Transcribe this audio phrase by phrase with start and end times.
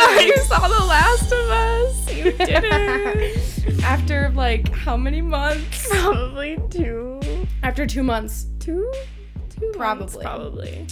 [0.20, 1.96] you saw The Last of Us.
[2.20, 3.82] You didn't.
[3.82, 5.88] After like how many months?
[5.88, 7.18] Probably two.
[7.62, 8.46] After two months.
[8.58, 8.92] Two?
[9.58, 10.22] Two months, Probably.
[10.22, 10.86] probably.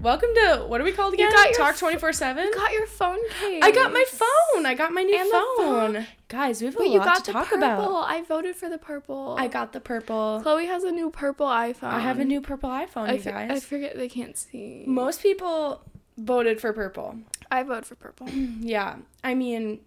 [0.00, 1.32] Welcome to what are we called You again?
[1.32, 2.44] got Talk twenty four seven.
[2.46, 3.62] You got your phone case.
[3.64, 4.64] I got my phone.
[4.66, 5.94] I got my new And phone.
[5.94, 6.06] phone.
[6.28, 7.64] Guys, we have a But lot you got to the talk purple.
[7.64, 8.04] about.
[8.08, 9.34] I voted for the purple.
[9.38, 10.40] I got the purple.
[10.42, 11.84] Chloe has a new purple iPhone.
[11.88, 13.50] I have a new purple iPhone, I you fi- guys.
[13.50, 14.84] I forget they can't see.
[14.86, 15.82] Most people
[16.16, 17.16] voted for purple.
[17.50, 18.28] I vote for purple.
[18.60, 18.96] Yeah.
[19.24, 19.80] I mean,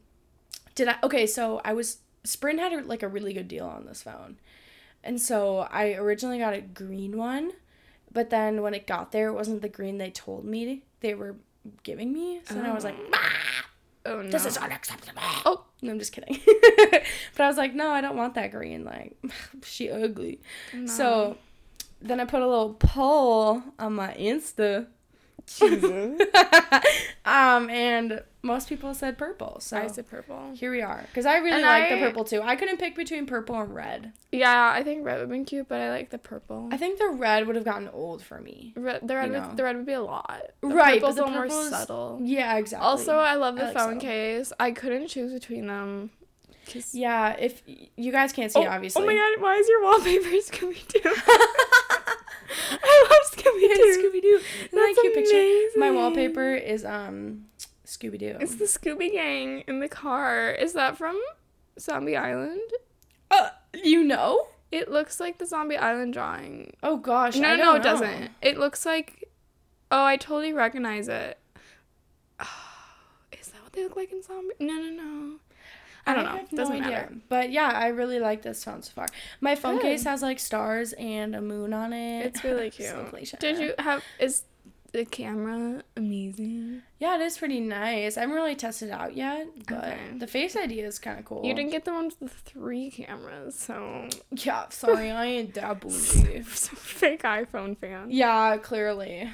[0.75, 0.95] did I?
[1.03, 1.97] Okay, so I was.
[2.25, 4.37] Sprint had a, like a really good deal on this phone.
[5.03, 7.51] And so I originally got a green one,
[8.13, 11.35] but then when it got there, it wasn't the green they told me they were
[11.83, 12.39] giving me.
[12.45, 13.29] So then I was like, Oh,
[14.05, 14.29] oh no.
[14.29, 15.21] this is unacceptable.
[15.45, 15.65] Oh.
[15.81, 16.39] No, I'm just kidding.
[17.35, 18.85] but I was like, no, I don't want that green.
[18.85, 19.17] Like,
[19.63, 20.39] she ugly.
[20.85, 21.35] So
[22.01, 24.87] then I put a little poll on my Insta.
[27.25, 29.57] um, and most people said purple.
[29.59, 30.51] So I said purple.
[30.53, 31.03] here we are.
[31.07, 32.41] Because I really And like the purple too.
[32.41, 34.13] I couldn't pick between purple and red.
[34.31, 36.69] Yeah, I think red would have been cute, but I like the purple.
[36.71, 38.73] I think the red would have gotten old for me.
[38.75, 39.53] Red, the red would, know.
[39.55, 40.41] the red would be a lot.
[40.61, 42.19] The Right, but purple's the a little more subtle.
[42.23, 42.85] Yeah, exactly.
[42.85, 44.05] Also, I love the I like phone so.
[44.05, 44.53] case.
[44.59, 46.11] I couldn't choose between them.
[46.71, 49.03] 'cause- yeah, if you guys can't see, oh, it, obviously.
[49.03, 51.01] Oh my god, why is your wallpaper Scooby Doo?
[52.85, 54.03] I love Scooby Doo.
[54.03, 54.39] Scooby Doo.
[54.39, 55.79] That That's cute picture?
[55.79, 57.45] My wallpaper is um
[57.85, 58.37] Scooby Doo.
[58.39, 60.51] It's the Scooby Gang in the car.
[60.51, 61.19] Is that from
[61.79, 62.61] Zombie Island?
[63.31, 64.47] Uh, you know?
[64.71, 66.73] It looks like the Zombie Island drawing.
[66.81, 67.35] Oh gosh.
[67.35, 67.83] No, no, don't it know.
[67.83, 68.31] doesn't.
[68.41, 69.29] It looks like.
[69.91, 71.37] Oh, I totally recognize it.
[73.31, 74.55] is that what they look like in Zombie?
[74.59, 75.35] No, no, no.
[76.05, 76.31] I don't know.
[76.31, 76.89] have Doesn't idea.
[76.89, 77.15] matter.
[77.29, 79.07] But yeah, I really like this phone so far.
[79.41, 79.83] My phone Good.
[79.83, 82.25] case has like stars and a moon on it.
[82.25, 82.89] It's really cute.
[82.89, 83.37] So.
[83.39, 84.03] Did you have?
[84.19, 84.43] Is
[84.91, 86.81] the camera amazing?
[86.99, 88.15] Yeah, it is pretty nice.
[88.15, 89.97] I haven't really tested it out yet, but Okay.
[90.17, 91.43] the face ID is kind of cool.
[91.43, 95.79] You didn't get the one with the three cameras, so Yeah, sorry, I ain't that
[95.81, 96.41] bougie.
[96.43, 98.11] fake iPhone fan.
[98.11, 99.29] yeah, clearly.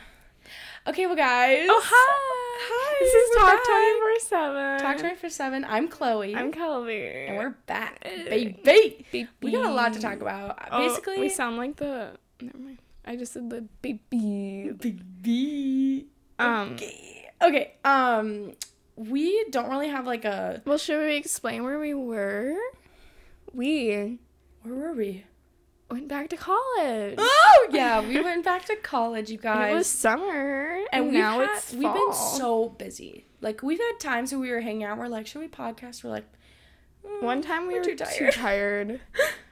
[0.87, 1.67] Okay, well, guys.
[1.69, 2.59] Oh hi!
[2.61, 3.65] Hi, This is Talk back.
[3.65, 4.79] Twenty Four Seven.
[4.81, 5.65] Talk twenty four seven.
[5.65, 6.35] I'm Chloe.
[6.35, 7.27] I'm Kelby.
[7.29, 8.59] and we're back, baby.
[8.63, 9.27] Baby.
[9.41, 10.57] We got a lot to talk about.
[10.71, 12.11] Oh, Basically, we sound like the.
[12.41, 12.79] Never mind.
[13.05, 14.71] I just said the baby.
[14.77, 16.05] baby.
[16.39, 16.73] Um.
[16.73, 17.29] Okay.
[17.41, 17.73] Okay.
[17.83, 18.53] Um,
[18.95, 20.61] we don't really have like a.
[20.65, 22.55] Well, should we explain where we were?
[23.53, 24.19] We
[24.63, 25.25] Where were we?
[25.89, 27.15] Went back to college.
[27.17, 29.71] Oh yeah, we went back to college, you guys.
[29.71, 33.25] it was summer, and now had- it's we've been so busy.
[33.41, 34.97] Like we've had times where we were hanging out.
[34.97, 36.03] We're like, should we podcast?
[36.03, 36.25] We're like,
[37.05, 38.33] mm, One time we we're too too tired.
[38.33, 39.01] tired.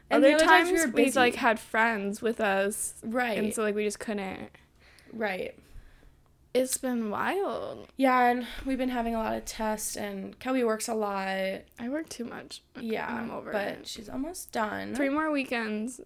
[0.10, 1.20] And the other other times times we we, were busy.
[1.20, 4.52] like had friends with us, right, and so like we just couldn't.
[5.12, 5.54] right.
[6.54, 7.88] It's been wild.
[7.98, 11.28] Yeah, and we've been having a lot of tests, and Kelby works a lot.
[11.78, 12.62] I work too much.
[12.80, 13.88] Yeah, I'm over but it.
[13.88, 14.96] she's almost done.
[14.96, 16.00] Three more weekends.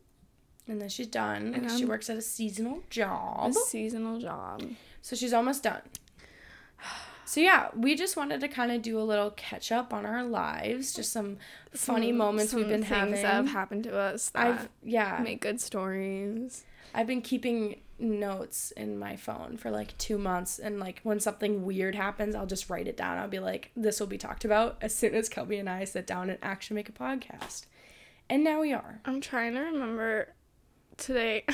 [0.67, 1.53] And then she's done.
[1.53, 3.51] And she I'm- works at a seasonal job.
[3.51, 4.63] A seasonal job.
[5.01, 5.81] so she's almost done.
[7.25, 10.23] So yeah, we just wanted to kind of do a little catch up on our
[10.23, 11.37] lives, just some
[11.73, 13.13] funny Some- moments we've some been things having.
[13.13, 16.65] that have happened to us that I've yeah, make good stories.
[16.93, 21.63] I've been keeping notes in my phone for like two months, and like when something
[21.63, 23.17] weird happens, I'll just write it down.
[23.17, 26.05] I'll be like, "This will be talked about as soon as Kelby and I sit
[26.05, 27.65] down and actually make a podcast."
[28.29, 28.99] And now we are.
[29.05, 30.33] I'm trying to remember
[30.97, 31.45] today.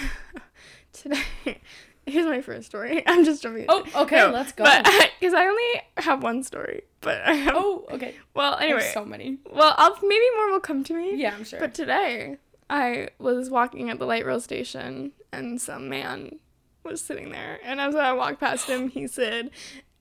[0.94, 1.22] today.
[2.06, 3.04] Here's my first story.
[3.08, 3.66] I'm just jumping.
[3.68, 4.64] Oh, okay, No, let's go.
[4.64, 7.54] Because I only have one story, but I have.
[7.58, 8.16] oh, okay.
[8.34, 8.90] well, anyway.
[8.94, 9.40] so many.
[9.52, 11.16] well, I'll maybe more will come to me.
[11.16, 11.60] Yeah, I'm sure.
[11.60, 12.38] But today,
[12.70, 16.40] I was walking at the light rail station, and some man
[16.86, 17.60] was sitting there.
[17.62, 19.50] And as I walked past him, he said,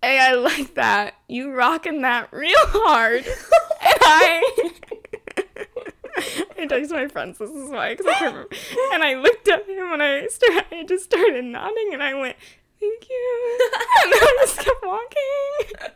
[0.01, 1.15] "Hey, I like that.
[1.29, 4.71] You rocking that real hard." and I.
[6.59, 7.39] I texted my friends.
[7.39, 8.57] This is why, because I can't remember.
[8.93, 10.65] And I looked at him, and I started.
[10.73, 12.37] I just started nodding, and I went,
[12.81, 13.59] "Thank you."
[14.05, 15.93] and I just kept walking.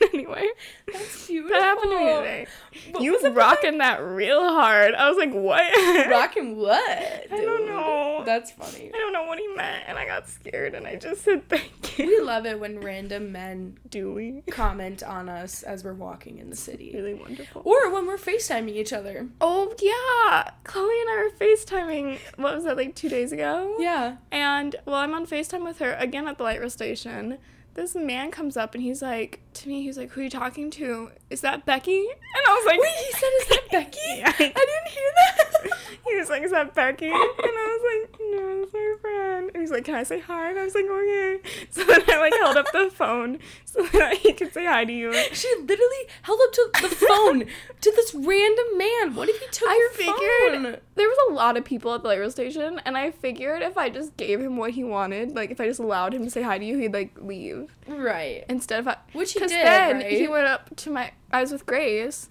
[0.12, 0.46] Anyway,
[0.92, 1.56] That's beautiful.
[1.56, 2.46] that happened to me today.
[2.90, 4.94] What you was rocking that real hard.
[4.94, 5.62] I was like, what?
[6.10, 6.78] Rocking what?
[6.78, 8.22] I don't know.
[8.26, 8.90] That's funny.
[8.94, 11.98] I don't know what he meant, and I got scared, and I just said thank
[11.98, 12.06] you.
[12.06, 14.42] We love it when random men Do we?
[14.50, 16.92] comment on us as we're walking in the city.
[16.94, 17.62] Really wonderful.
[17.64, 19.28] Or when we're FaceTiming each other.
[19.40, 22.18] Oh yeah, Chloe and I were FaceTiming.
[22.36, 23.76] What was that like two days ago?
[23.78, 24.16] Yeah.
[24.30, 27.38] And well, I'm on FaceTime with her again at the light rail station.
[27.74, 30.70] This man comes up and he's like to me, he's like, "Who are you talking
[30.72, 31.10] to?
[31.30, 34.28] Is that Becky?" And I was like, Wait, he said, "Is that Becky?" Yeah.
[34.28, 35.78] I didn't hear that.
[36.06, 39.56] he was like, "Is that Becky?" And I was like, "No, it's my friend." And
[39.56, 41.38] he's like, "Can I say hi?" And I was like, "Okay."
[41.70, 44.92] So then I like held up the phone so that he could say hi to
[44.92, 45.12] you.
[45.32, 47.40] She literally held up to the phone
[47.80, 49.14] to this random man.
[49.14, 50.80] What if he took I your figured phone?
[50.94, 53.78] there was a lot of people at the light rail station, and I figured if
[53.78, 56.42] I just gave him what he wanted, like if I just allowed him to say
[56.42, 58.44] hi to you, he'd like leave Right.
[58.48, 60.10] instead of I, Which he did, then right?
[60.10, 61.12] he went up to my.
[61.32, 62.28] I was with Grace,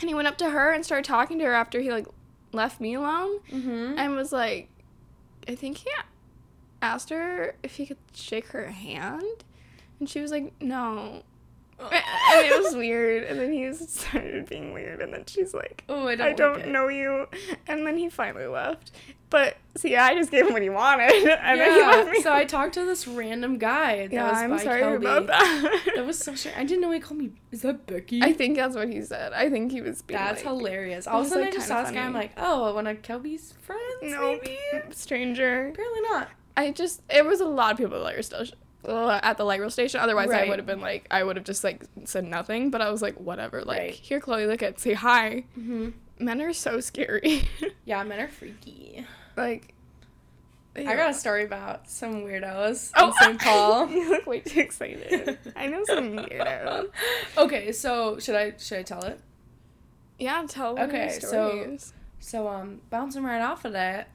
[0.00, 2.06] and he went up to her and started talking to her after he like
[2.52, 3.94] left me alone, Mm-hmm.
[3.98, 4.68] and was like,
[5.48, 5.90] I think he
[6.82, 9.44] asked her if he could shake her hand,
[10.00, 11.22] and she was like, no.
[11.80, 11.88] Oh.
[11.92, 16.08] And it was weird, and then he started being weird, and then she's like, Oh,
[16.08, 16.26] I don't.
[16.26, 17.28] I don't know you.
[17.68, 18.90] And then he finally left.
[19.30, 21.12] But see, I just gave him what he wanted.
[21.40, 22.22] And then he left me.
[22.22, 24.08] So I talked to this random guy.
[24.08, 24.96] That yeah, was I'm by sorry Kelby.
[24.96, 25.82] about that.
[25.94, 26.58] That was so strange.
[26.58, 27.30] I didn't know he called me.
[27.52, 28.22] Is that Becky?
[28.22, 29.32] I think that's what he said.
[29.32, 31.06] I think he was being That's like, hilarious.
[31.06, 32.00] All of a sudden, I just saw this guy.
[32.04, 34.58] I'm like, oh, one of Kelby's friends, No, maybe.
[34.90, 35.68] stranger.
[35.68, 36.28] Apparently not.
[36.58, 38.56] I just it was a lot of people at the light rail station.
[38.86, 40.00] uh, At the light rail station.
[40.00, 40.46] Otherwise, Right.
[40.46, 42.70] I would have been like, I would have just like said nothing.
[42.70, 43.62] But I was like, whatever.
[43.62, 43.94] Like, Right.
[43.94, 45.44] here, Chloe, look at, say hi.
[45.58, 45.90] Mm-hmm.
[46.18, 47.48] Men are so scary.
[47.84, 49.06] Yeah, men are freaky.
[49.36, 49.72] like,
[50.76, 53.40] I got a story about some weirdos Oh, in St.
[53.40, 53.88] Paul.
[53.90, 55.38] you look way too excited.
[55.56, 56.90] I know some weirdos.
[57.36, 59.18] okay, so should I should I tell it?
[60.18, 61.76] Yeah, tell okay, so-
[62.20, 64.08] So um, bouncing right off of that,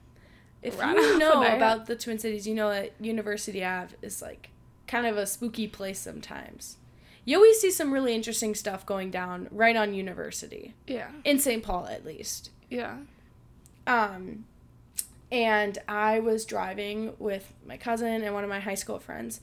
[0.63, 4.49] if Right you know about the Twin Cities, you know that University Ave is like
[4.87, 6.77] kind of a spooky place sometimes.
[7.25, 11.63] You always see some really interesting stuff going down right on University yeah, in St.
[11.63, 12.49] Paul, at least.
[12.69, 12.97] yeah.
[13.85, 14.45] Um,
[15.31, 19.41] and I was driving with my cousin and one of my high school friends,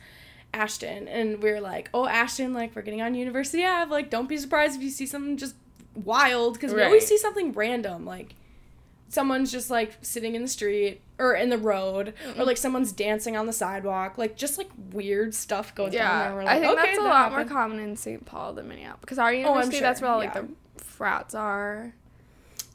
[0.54, 3.90] Ashton, and we were like, "Oh, Ashton, like we're getting on University Ave.
[3.90, 5.54] Like, don't be surprised if you see something just
[5.94, 8.34] wild, because we always see something random, like
[9.10, 12.42] someone's just like sitting in the street or in the road, or mm-hmm.
[12.42, 16.28] like someone's dancing on the sidewalk, like just like weird stuff goes down there.
[16.30, 18.24] Yeah, We're I think okay, that's a that lot more common in St.
[18.24, 19.00] Paul than Minneapolis.
[19.00, 20.42] Because our oh, university, that's sure, where all like yeah.
[20.76, 21.92] the frats are.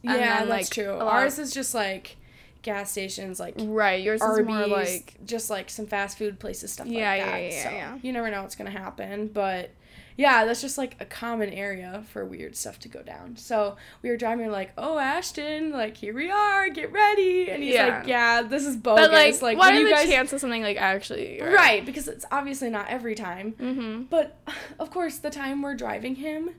[0.03, 0.93] Yeah, then, that's like, true.
[0.99, 2.17] Ours is just like
[2.61, 6.73] gas stations, like Right, yours is Arby's, more like just like some fast food places,
[6.73, 7.41] stuff Yeah, like yeah, that.
[7.41, 7.97] yeah, yeah, so yeah.
[8.01, 9.71] you never know what's gonna happen, but
[10.17, 13.35] yeah, that's just like a common area for weird stuff to go down.
[13.37, 17.49] So we were driving, we were like, "Oh, Ashton, like here we are, get ready,"
[17.49, 17.97] and he's Yeah.
[17.99, 20.61] like, "Yeah, this is bogus." But like, like what are you the guys chances something
[20.61, 21.85] like actually right?
[21.85, 24.03] Because it's obviously not every time, Mm-hmm.
[24.03, 24.37] but
[24.79, 26.51] of course, the time we're driving him,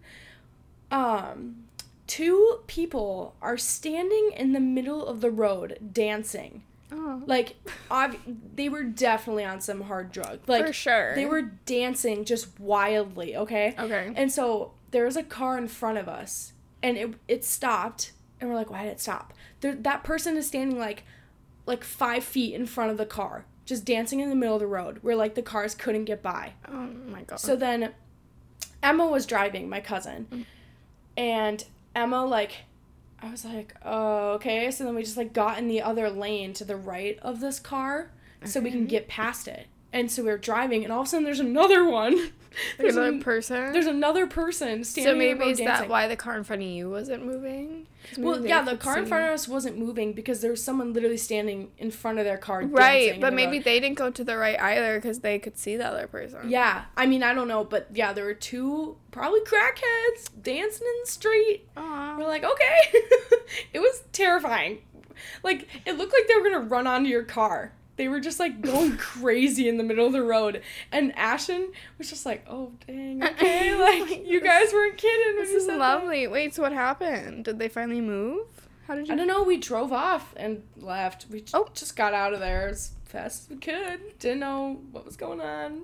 [0.90, 1.64] um,
[2.06, 6.62] two people are standing in the middle of the road dancing.
[6.92, 7.56] Oh, Like,
[7.90, 8.16] ob-
[8.54, 10.40] they were definitely on some hard drug.
[10.46, 11.14] Like, for sure.
[11.14, 13.74] they were dancing just wildly, okay?
[13.78, 14.12] okay.
[14.14, 16.52] And so there was a car in front of us,
[16.82, 19.32] and it it stopped, and we're like, why did it stop?
[19.60, 21.02] There, that person is standing like,
[21.66, 24.66] like five feet in front of the car, just dancing in the middle of the
[24.68, 26.52] road, where like the cars couldn't get by.
[26.68, 27.40] Oh my god.
[27.40, 27.92] So then,
[28.82, 30.44] Emma was driving, my cousin, Mm.
[31.16, 31.64] and
[31.96, 32.52] Emma like.
[33.22, 34.70] I was like, oh, okay.
[34.70, 37.58] So then we just like got in the other lane to the right of this
[37.58, 38.10] car
[38.44, 39.66] so we can get past it.
[39.96, 42.32] And so we're driving, and all of a sudden there's another one.
[42.78, 43.72] there's another an- person.
[43.72, 45.10] there's another person standing.
[45.10, 47.24] so maybe in the road is that why the car in front of you wasn't
[47.24, 47.86] moving?
[48.18, 51.16] Well, yeah, the car in front of us wasn't moving because there was someone literally
[51.16, 52.62] standing in front of their car.
[52.62, 53.64] Right, but maybe road.
[53.64, 56.50] they didn't go to the right either because they could see the other person.
[56.50, 61.00] Yeah, I mean, I don't know, but yeah, there were two probably crackheads dancing in
[61.04, 61.68] the street.
[61.78, 62.16] Aw.
[62.18, 62.76] We're like, okay.
[63.72, 64.82] it was terrifying.
[65.42, 67.72] Like, it looked like they were gonna run onto your car.
[67.96, 70.62] They were just like going crazy in the middle of the road.
[70.92, 73.74] And Ashton was just like, oh, dang, okay.
[73.78, 75.36] Like, you guys weren't kidding.
[75.36, 76.26] This is said that." lovely.
[76.26, 77.44] Wait, so what happened?
[77.46, 78.46] Did they finally move?
[78.86, 79.14] How did you?
[79.14, 79.42] I don't know.
[79.42, 81.26] We drove off and left.
[81.30, 81.68] We j- Oh.
[81.74, 84.18] just got out of there as fast as we could.
[84.18, 85.82] Didn't know what was going on.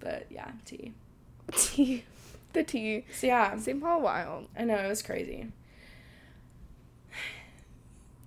[0.00, 0.92] But yeah, tea.
[1.52, 2.04] tea.
[2.52, 3.04] The tea.
[3.12, 3.80] So yeah, St.
[3.80, 4.46] Paul Wild.
[4.56, 5.48] I know it was crazy.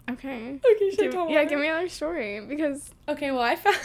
[0.09, 0.59] Okay.
[0.65, 3.77] Okay, should I Give- tell yeah, give me another story because Okay, well, I found.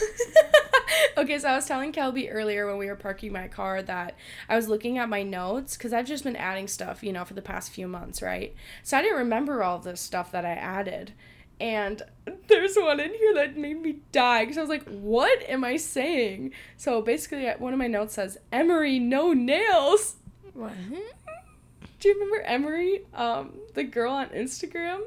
[1.17, 4.15] okay, so I was telling Kelby earlier when we were parking my car that
[4.49, 7.33] I was looking at my notes because I've just been adding stuff, you know, for
[7.33, 8.53] the past few months, right?
[8.83, 11.13] So I didn't remember all this stuff that I added.
[11.59, 12.01] And
[12.47, 15.77] there's one in here that made me die because I was like, what am I
[15.77, 16.51] saying?
[16.75, 20.15] So basically, one of my notes says, Emery, no nails.
[20.53, 20.73] what?
[21.99, 25.03] Do you remember Emery, um, the girl on Instagram?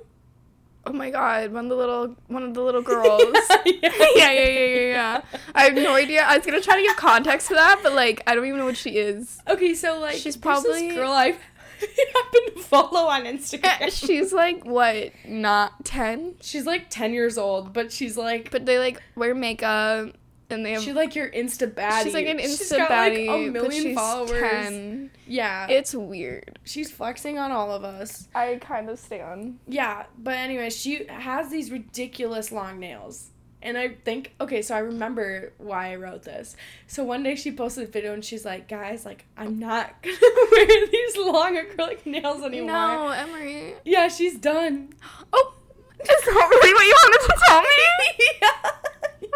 [0.88, 3.22] Oh my god, one of the little one of the little girls.
[3.66, 3.90] yeah.
[4.14, 5.20] yeah, yeah, yeah, yeah.
[5.54, 6.22] I have no idea.
[6.22, 8.66] I was gonna try to give context to that, but like I don't even know
[8.66, 9.40] what she is.
[9.48, 11.34] Okay, so like She's probably- this girl I
[11.82, 13.90] you happen to follow on Instagram.
[13.92, 16.34] she's like what, not ten?
[16.40, 20.14] she's like 10 years old, but she's like But they like wear makeup
[20.50, 20.82] and they have.
[20.82, 22.04] she's like your Insta baddie.
[22.04, 24.40] she's like an She's Insta got, baddie, like, a million she's followers.
[24.40, 25.10] 10.
[25.26, 25.66] Yeah.
[25.68, 26.58] It's weird.
[26.64, 28.28] she's flexing on all of us.
[28.34, 29.58] I kind of stand.
[29.66, 33.30] Yeah, but anyway, she has these ridiculous long nails.
[33.62, 36.54] And I think, okay, so I remember why I wrote this.
[36.86, 40.16] So one day she posted a video and she's like, guys, like, I'm not gonna
[40.52, 42.70] wear these long acrylic nails anymore.
[42.70, 43.74] No, Emery.
[43.84, 44.90] Yeah, she's done.
[45.32, 45.54] Oh,
[45.98, 48.28] is that really what you wanted to tell me?
[48.42, 48.70] yeah.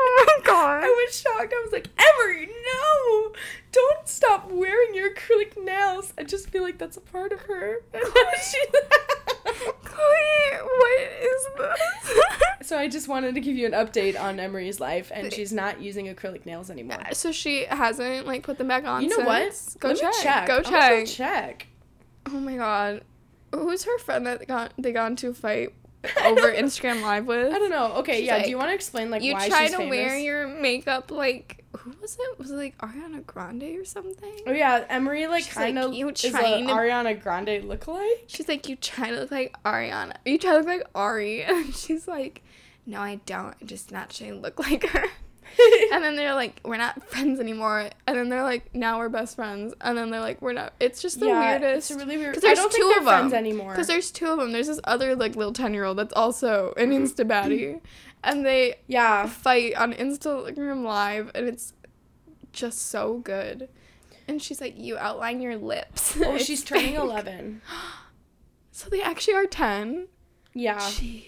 [0.02, 0.84] Oh my god.
[0.84, 1.52] I was shocked.
[1.56, 3.32] I was like, Emery, no!
[3.72, 6.12] Don't stop wearing your acrylic nails.
[6.18, 7.82] I just feel like that's a part of her.
[7.92, 8.64] And then she-
[9.84, 12.68] Chloe, what is this?
[12.68, 15.80] so I just wanted to give you an update on Emery's life, and she's not
[15.80, 16.98] using acrylic nails anymore.
[17.00, 19.02] Uh, so she hasn't like put them back on.
[19.02, 19.54] You know what?
[19.78, 20.12] Go check.
[20.22, 20.46] Check.
[20.46, 21.06] Go check.
[21.06, 21.66] check.
[22.26, 23.02] Oh my god.
[23.52, 25.74] Who's her friend that got they got into a fight
[26.24, 27.52] over Instagram Live with?
[27.52, 27.92] I don't know.
[27.96, 28.36] Okay, She's yeah.
[28.36, 29.90] like, do you want to explain like you why try to famous?
[29.90, 32.38] wear your makeup like who was it?
[32.38, 34.32] Was it like Ariana Grande or something?
[34.46, 38.24] Oh yeah, Emery like kind of like, you is a trying to- Ariana Grande lookalike.
[38.26, 40.14] She's like, you try to look like Ariana.
[40.24, 42.42] You try to look like Ari, and she's like,
[42.86, 43.54] no, I don't.
[43.60, 45.04] I'm just naturally look like her.
[45.92, 47.90] and then they're like, we're not friends anymore.
[48.06, 49.74] And then they're like, now we're best friends.
[49.80, 50.72] And then they're like, we're not.
[50.80, 51.90] It's just the yeah, weirdest.
[51.90, 52.34] It's really weird.
[52.34, 53.38] 'Cause I there's don't two think of friends them.
[53.38, 53.70] anymore.
[53.72, 54.52] Because there's two of them.
[54.52, 57.80] There's this other like little ten year old that's also an Insta baddie,
[58.24, 61.72] and they yeah, fight on Instagram Live, and it's
[62.52, 63.68] just so good.
[64.28, 66.94] And she's like, "You outline your lips." oh, she's turning fake.
[66.96, 67.62] eleven.
[68.72, 70.08] So they actually are ten.
[70.54, 70.78] Yeah.
[70.78, 71.24] Jeez.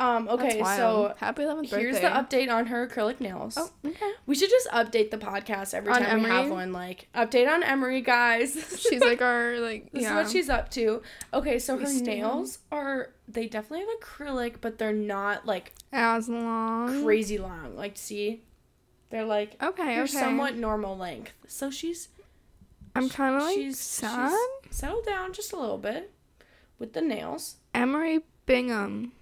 [0.00, 0.28] Um.
[0.28, 0.62] Okay.
[0.62, 1.80] So happy 11th birthday.
[1.80, 3.56] here's the update on her acrylic nails.
[3.58, 4.12] Oh, okay.
[4.26, 6.72] We should just update the podcast every On time we have one.
[6.72, 8.52] Like update on Emery, guys.
[8.88, 10.10] She's like our like This yeah.
[10.10, 11.02] is what she's up to.
[11.34, 16.28] Okay, so We her nails are they definitely have acrylic, but they're not like as
[16.28, 17.02] long.
[17.02, 17.74] crazy long.
[17.74, 18.42] Like see,
[19.10, 20.12] they're like Okay, they're okay.
[20.12, 21.32] somewhat normal length.
[21.48, 22.08] So she's
[22.94, 24.30] I'm kind of like she's, sad.
[24.64, 26.12] she's settled down just a little bit
[26.78, 27.56] with the nails.
[27.74, 29.12] Emery Bingham.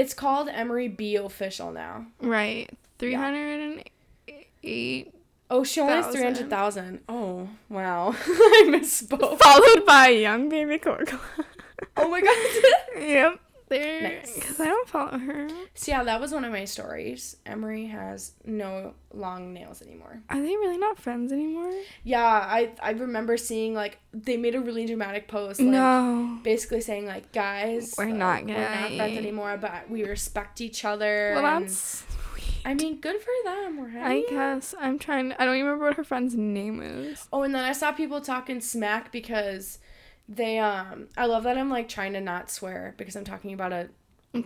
[0.00, 2.06] It's called Emery B official now.
[2.22, 2.70] Right.
[2.98, 3.84] Three hundred and
[4.64, 5.12] eight.
[5.50, 7.02] Oh, she only has three hundred thousand.
[7.06, 9.38] Oh wow, I misspoke.
[9.38, 11.20] Followed by young baby Coca.
[11.98, 12.36] Oh my god.
[13.02, 13.40] yep.
[13.70, 14.02] There.
[14.02, 14.34] Nice.
[14.34, 15.48] Because I don't follow her.
[15.74, 17.36] so yeah, that was one of my stories.
[17.46, 20.22] Emery has no long nails anymore.
[20.28, 21.72] Are they really not friends anymore?
[22.02, 26.40] Yeah, I I remember seeing like they made a really dramatic post, like no.
[26.42, 30.84] basically saying like, guys, We're uh, not we're not friends anymore, but we respect each
[30.84, 31.32] other.
[31.36, 32.04] Well, that's.
[32.64, 34.26] I mean, good for them, right?
[34.26, 35.32] I guess I'm trying.
[35.38, 37.28] I don't even remember what her friend's name is.
[37.32, 39.78] Oh, and then I saw people talking smack because
[40.30, 41.08] they um.
[41.16, 43.88] I love that I'm like trying to not swear because I'm talking about a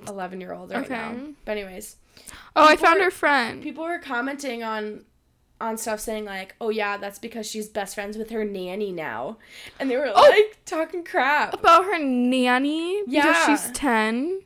[0.08, 1.12] eleven year old right now.
[1.12, 1.20] Okay.
[1.44, 1.96] But anyways,
[2.56, 3.62] Oh, I found were- her friend.
[3.62, 5.04] people were commenting on
[5.60, 9.36] on stuff saying like, "Oh yeah, that's because she's best friends with her nanny now,"
[9.78, 10.20] and they were Oh!
[10.30, 11.54] like talking crap.
[11.54, 13.46] About her nanny because Yeah.
[13.46, 14.40] she's ten.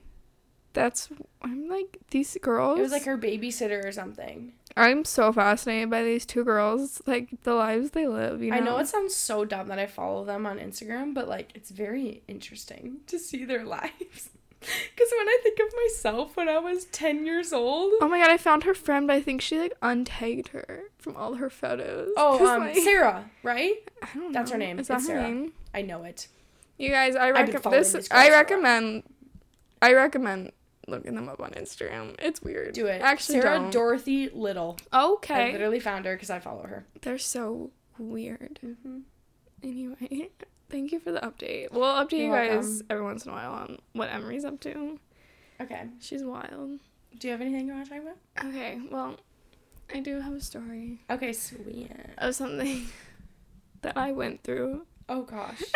[0.74, 1.08] That's
[1.42, 2.78] I'm like these girls.
[2.78, 4.52] It was like her babysitter or something.
[4.76, 8.42] I'm so fascinated by these two girls, like the lives they live.
[8.42, 8.56] You know.
[8.56, 11.70] I know it sounds so dumb that I follow them on Instagram, but like it's
[11.70, 14.30] very interesting to see their lives.
[14.60, 17.92] Because when I think of myself when I was 10 years old.
[18.00, 21.16] Oh my god, I found her friend, but I think she like untagged her from
[21.16, 22.10] all her photos.
[22.16, 23.76] Oh, um, like, Sarah, right?
[24.02, 24.32] I don't know.
[24.32, 24.80] that's her name.
[24.80, 25.22] Is that It's her Sarah.
[25.30, 25.52] name?
[25.72, 26.26] I know it.
[26.76, 28.08] You guys, I recommend this.
[28.10, 29.02] I for a recommend.
[29.80, 30.52] I recommend
[30.88, 32.14] looking them up on Instagram.
[32.18, 32.72] It's weird.
[32.74, 33.00] Do it.
[33.02, 33.72] Actually, Sarah don't.
[33.72, 34.78] Dorothy Little.
[34.92, 35.50] Okay.
[35.50, 36.86] I literally found her because I follow her.
[37.02, 38.58] They're so weird.
[38.64, 38.98] Mm-hmm.
[39.62, 40.30] Anyway,
[40.70, 41.72] thank you for the update.
[41.72, 42.86] We'll update you You're guys welcome.
[42.90, 44.98] every once in a while on what Emery's up to.
[45.60, 45.82] Okay.
[46.00, 46.78] She's wild.
[47.18, 48.46] Do you have anything you want to talk about?
[48.50, 49.16] Okay, well,
[49.92, 51.90] I do have a story Okay, sweet.
[52.18, 52.86] of something
[53.82, 54.86] that I went through.
[55.08, 55.60] Oh gosh.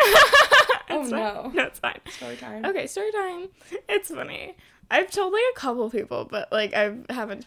[0.89, 1.51] oh no.
[1.53, 1.99] No, it's fine.
[2.09, 2.63] Story time.
[2.65, 3.49] Okay, story time.
[3.89, 4.55] It's funny.
[4.91, 7.45] I've told like a couple people, but like I haven't.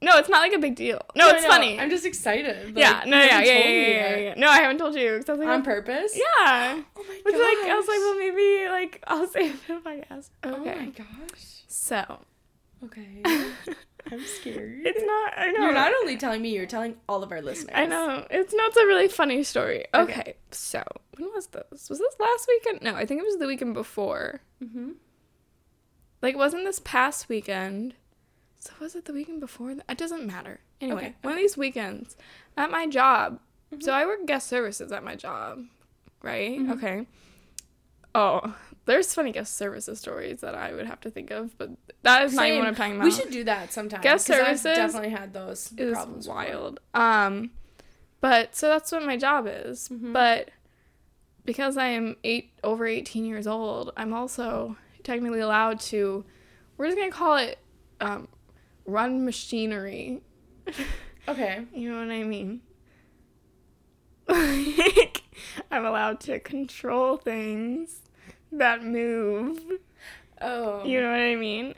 [0.00, 1.00] No, it's not like a big deal.
[1.14, 1.48] No, it's I know.
[1.54, 1.78] funny.
[1.78, 2.76] I'm just excited.
[2.76, 5.38] yeah, no, yeah, yeah, yeah, yeah, yeah, No, I haven't told you because I was
[5.40, 6.16] like, On purpose?
[6.18, 6.82] yeah.
[6.96, 10.02] Oh my Which like I was like, well, maybe like I'll save it if I
[10.10, 10.32] ask.
[10.42, 11.62] Oh my gosh.
[11.68, 12.18] So
[12.84, 13.22] Okay.
[14.10, 14.80] I'm scared.
[14.84, 15.34] it's not.
[15.38, 15.60] I know.
[15.66, 17.70] You're not only telling me, you're telling all of our listeners.
[17.72, 18.26] I know.
[18.28, 19.84] It's not It's a really funny story.
[19.94, 20.12] Okay.
[20.12, 20.34] Okay.
[20.50, 20.82] So
[21.16, 21.88] when was this?
[21.88, 22.82] Was this last weekend?
[22.82, 24.40] No, I think it was the weekend before.
[24.62, 24.90] Mm-hmm.
[26.22, 27.94] Like, it wasn't this past weekend.
[28.60, 29.74] So was it the weekend before?
[29.74, 29.84] That?
[29.88, 30.60] It doesn't matter.
[30.80, 32.16] Anyway, Okay, one of these weekends
[32.56, 33.40] at my job.
[33.72, 33.80] Mm-hmm.
[33.82, 35.64] So I work guest services at my job,
[36.22, 36.58] right?
[36.58, 36.70] Mhm.
[36.72, 37.06] Okay.
[38.14, 41.70] Oh, there's funny guest services stories that I would have to think of, but
[42.02, 43.04] that is not even what I'm talking about.
[43.04, 44.02] We should do that sometime.
[44.02, 46.26] Guest 'cause I've services definitely had those is problems.
[46.26, 46.36] before.
[46.44, 46.80] wild.
[46.94, 47.50] Um,
[48.20, 49.88] but so that's what my job is.
[49.88, 50.12] Mhm.
[50.12, 50.50] But
[51.44, 56.24] because I am eight over 18 years old, I'm also technically allowed to.
[56.76, 57.58] We're just gonna call it
[58.00, 58.28] um,
[58.86, 60.22] run machinery.
[61.28, 61.64] Okay.
[61.72, 62.62] You know what I mean?
[64.28, 65.22] Like,
[65.70, 68.00] I'm allowed to control things
[68.50, 69.60] that move.
[70.40, 70.84] Oh.
[70.84, 71.74] You know what I mean?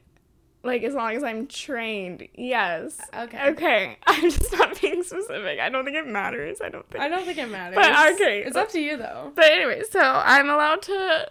[0.63, 2.99] Like, as long as I'm trained, yes.
[3.15, 3.49] Okay.
[3.51, 5.61] Okay, I'm just not being specific.
[5.61, 6.61] I don't think it matters.
[6.63, 7.03] I don't think.
[7.05, 7.77] I don't think it matters.
[7.77, 9.33] But, okay, It's up to you though.
[9.35, 11.29] But anyway, so I'm allowed to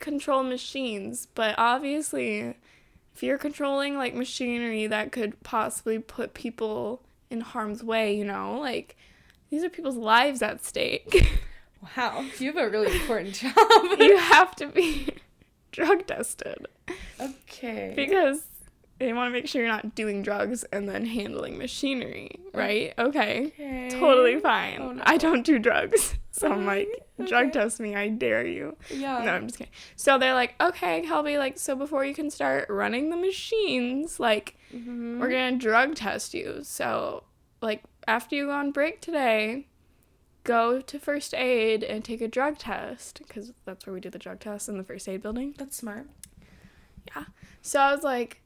[0.00, 2.56] control machines, but obviously,
[3.14, 8.58] if you're controlling like machinery that could possibly put people in harm's way, you know,
[8.58, 8.96] like
[9.50, 11.28] these are people's lives at stake.
[11.96, 12.26] Wow.
[12.38, 13.54] You have a really important job.
[13.98, 15.08] you have to be
[15.72, 16.66] drug tested
[17.18, 17.94] okay.
[17.96, 18.42] because
[19.00, 22.92] they want to make sure you're not doing drugs and then handling machinery, right?
[22.98, 23.46] Okay.
[23.46, 23.88] okay.
[23.90, 24.80] Totally fine.
[24.80, 25.02] Oh, no.
[25.04, 26.14] I don't do drugs.
[26.32, 26.88] So I'm like,
[27.26, 28.76] drug test me, I dare you.
[28.88, 29.18] Yeah.
[29.24, 29.72] No, I'm just kidding.
[29.96, 34.56] So they're like, okay, Kelby, like, so before you can start running the machines, like,
[34.72, 35.18] Mhm.
[35.18, 36.60] we're gonna drug test you.
[36.62, 37.24] So,
[37.60, 39.66] like, after you go on break today,
[40.44, 44.18] go to first aid and take a drug test because that's where we do the
[44.18, 45.56] drug test in the first aid building.
[45.58, 46.06] That's smart.
[47.14, 47.24] Yeah.
[47.60, 48.40] So I was like,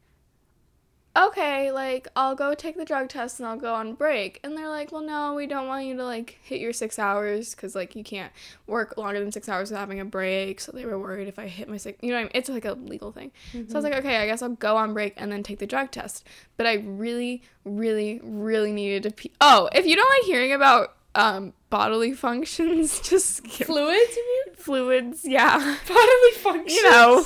[1.16, 4.40] okay, like, I'll go take the drug test and I'll go on break.
[4.42, 7.54] And they're like, well, no, we don't want you to, like, hit your six hours
[7.54, 8.32] because, like, you can't
[8.66, 10.60] work longer than six hours without having a break.
[10.60, 12.30] So they were worried if I hit my six, you know what I mean?
[12.34, 13.30] It's like a legal thing.
[13.52, 15.66] So I was like, okay, I guess I'll go on break and then take the
[15.66, 16.26] drug test.
[16.56, 19.30] But I really, really, really needed to pee.
[19.40, 24.54] Oh, if you don't like hearing about um, bodily functions, just skip Fluids, you mean?
[24.56, 25.24] fluids.
[25.24, 26.74] Yeah Bodily functions.
[26.76, 27.24] you know,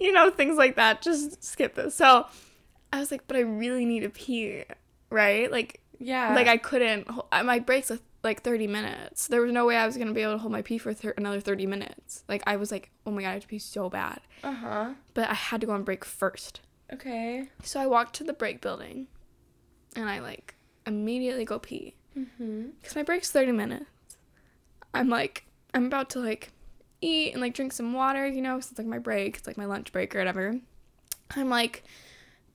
[0.00, 1.00] you know things like that.
[1.00, 1.94] Just skip this.
[1.94, 2.26] So
[2.92, 4.64] I was like, but I really need to pee,
[5.10, 5.50] right?
[5.50, 6.34] Like, Yeah.
[6.34, 7.08] like I couldn't.
[7.32, 9.26] My breaks are like thirty minutes.
[9.28, 11.14] There was no way I was gonna be able to hold my pee for thir-
[11.16, 12.24] another thirty minutes.
[12.28, 14.20] Like I was like, oh my god, I have to pee so bad.
[14.42, 14.90] Uh huh.
[15.14, 16.60] But I had to go on break first.
[16.92, 17.48] Okay.
[17.62, 19.08] So I walked to the break building,
[19.94, 20.54] and I like
[20.86, 22.68] immediately go pee Mm-hmm.
[22.80, 23.84] because my break's 30 minutes.
[24.94, 26.50] I'm like, I'm about to like
[27.02, 29.58] eat and like drink some water, you know, 'cause it's like my break, it's like
[29.58, 30.58] my lunch break or whatever.
[31.36, 31.84] I'm like,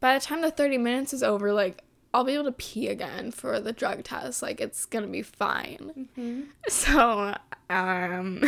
[0.02, 1.84] by the time the 30 minutes is over, like,
[2.14, 4.42] I'll be able to pee again for the drug test.
[4.42, 6.10] Like, it's gonna be fine.
[6.18, 6.42] Mm-hmm.
[6.68, 7.36] So,
[7.70, 8.44] um,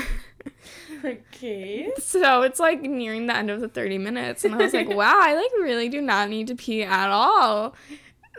[1.06, 1.92] Okay.
[1.98, 5.20] so it's like nearing the end of the 30 minutes, and I was like, wow,
[5.22, 7.76] I like really do not need to pee at all.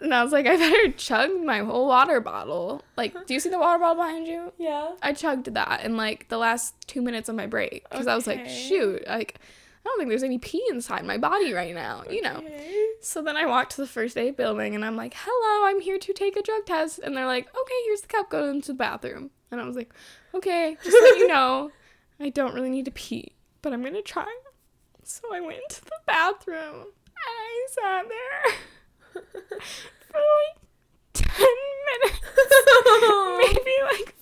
[0.02, 2.82] And I was like, I better chug my whole water bottle.
[2.96, 4.52] Like, do you see the water bottle behind you?
[4.58, 4.92] Yeah.
[5.02, 8.26] I chugged that in like the last two minutes of my break because I was
[8.26, 9.38] like, shoot, like
[9.84, 12.42] I don't think there's any pee inside my body right now, you know.
[13.02, 15.98] So then I walked to the first aid building and I'm like, hello, I'm here
[15.98, 18.74] to take a drug test, and they're like, okay, here's the cup, go into the
[18.78, 19.92] bathroom, and I was like,
[20.32, 21.70] okay, just so you know,
[22.18, 24.34] I don't really need to pee, but I'm gonna try.
[25.02, 29.22] So I went to the bathroom and I sat there
[30.10, 30.62] for like
[31.12, 31.46] ten
[32.02, 32.20] minutes,
[33.38, 34.14] maybe like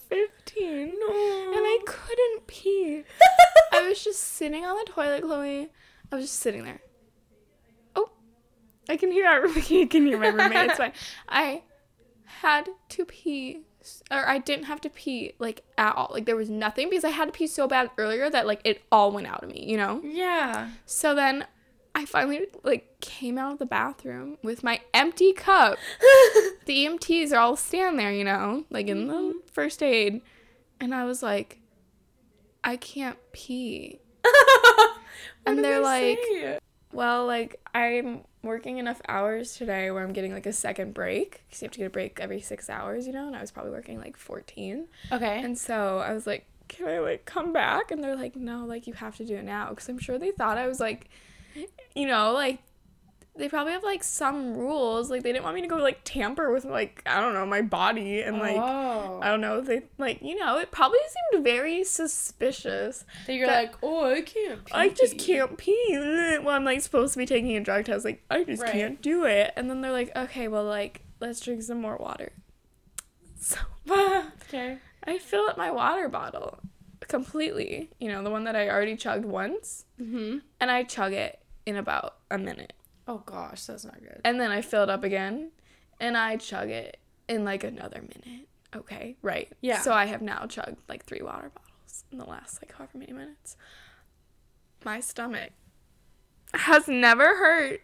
[0.60, 1.52] No.
[1.54, 3.04] And I couldn't pee.
[3.72, 5.68] I was just sitting on the toilet, Chloe.
[6.10, 6.80] I was just sitting there.
[7.96, 8.10] Oh,
[8.88, 10.70] I can hear our you can hear my roommate.
[10.70, 10.92] It's fine.
[11.28, 11.62] I
[12.24, 13.62] had to pee,
[14.10, 16.10] or I didn't have to pee like at all.
[16.12, 18.82] Like there was nothing because I had to pee so bad earlier that like it
[18.92, 19.64] all went out of me.
[19.68, 20.00] You know.
[20.04, 20.70] Yeah.
[20.86, 21.46] So then
[21.94, 25.78] I finally like came out of the bathroom with my empty cup.
[26.64, 29.38] The EMTs are all standing there, you know, like in the mm-hmm.
[29.50, 30.22] first aid,
[30.82, 31.60] and I was like,
[32.62, 34.00] I can't pee.
[35.44, 36.58] And they're they like- say?
[36.92, 41.62] Well, like I'm working enough hours today where I'm getting like a second break because
[41.62, 43.72] you have to get a break every six hours, you know, and I was probably
[43.72, 44.86] working like 14.
[45.10, 45.42] okay.
[45.42, 47.90] And so I was like, can I like come back?
[47.90, 49.70] And they're like, no, like you have to do it now.
[49.70, 51.08] Because I'm sure they thought I was like,
[51.94, 52.60] you know, like
[53.34, 55.10] they probably have like some rules.
[55.10, 57.62] Like they didn't want me to go like tamper with like, I don't know, my
[57.62, 58.56] body and like.
[58.56, 59.20] oh.
[59.22, 59.60] I don't know.
[59.60, 60.58] They like you know.
[60.58, 60.98] It probably
[61.32, 63.04] seemed very suspicious.
[63.26, 64.64] that you're that- like, oh, I can't.
[64.64, 64.72] Pee.
[64.74, 65.98] I just can't pee.
[66.42, 68.04] Well, I'm like supposed to be taking a drug test.
[68.04, 68.72] Like I just Right.
[68.72, 69.52] can't do it.
[69.56, 72.32] And then they're like, okay, well, like let's drink some more water.
[73.40, 73.58] So
[73.90, 74.78] okay.
[75.04, 76.58] I fill up my water bottle
[77.08, 77.90] completely.
[77.98, 80.38] You know, the one that I already chugged once, Mm-hmm.
[80.60, 82.72] and I chug it in about a minute.
[83.08, 84.20] Oh gosh, that's not good.
[84.24, 85.50] And then I fill it up again,
[86.00, 88.46] and I chug it in like another minute.
[88.74, 89.50] Okay, right.
[89.60, 89.80] Yeah.
[89.82, 93.12] So I have now chugged like three water bottles in the last like however many
[93.12, 93.56] minutes.
[94.84, 95.50] my stomach
[96.54, 97.80] has never hurt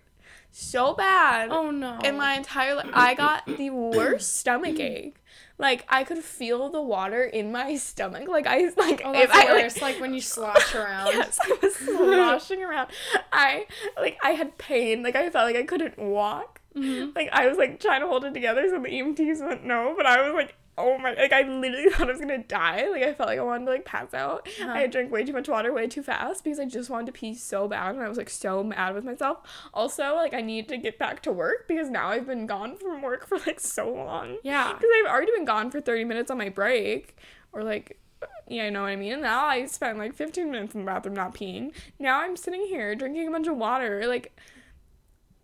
[0.51, 1.99] so bad Oh no.
[2.05, 2.87] in my entire life.
[2.93, 5.17] I got the worst stomach ache.
[5.59, 8.29] Like I could feel the water in my stomach.
[8.29, 9.83] Like I like Oh, if that's I, worst.
[9.83, 11.09] Like, when you slosh around.
[11.13, 12.89] Yes, I was sloshing around.
[13.33, 13.67] I
[13.99, 15.03] like I had pain.
[15.03, 16.61] Like I felt like I couldn't walk.
[16.77, 17.11] Mm-hmm.
[17.17, 20.07] Like I was like trying to hold it together so the EMTs went no, but
[20.07, 21.13] I was like, oh my!
[21.15, 22.89] Like I literally thought I was gonna die.
[22.89, 24.49] Like I felt like I wanted to like pass out.
[24.61, 24.71] Uh-huh.
[24.71, 27.13] I had drank way too much water way too fast because I just wanted to
[27.13, 29.39] pee so bad, and I was like so mad with myself.
[29.75, 33.03] Also, like I need to get back to work because now I've been gone from
[33.03, 34.39] work for like so long.
[34.43, 34.73] Yeah.
[34.73, 37.17] Because I've already been gone for 30 minutes on my break.
[37.53, 37.99] Or like,
[38.47, 39.15] yeah, you know what I mean?
[39.15, 41.73] And now I spent like 15 minutes in the bathroom not peeing.
[41.99, 44.07] Now I'm sitting here drinking a bunch of water.
[44.07, 44.39] Like,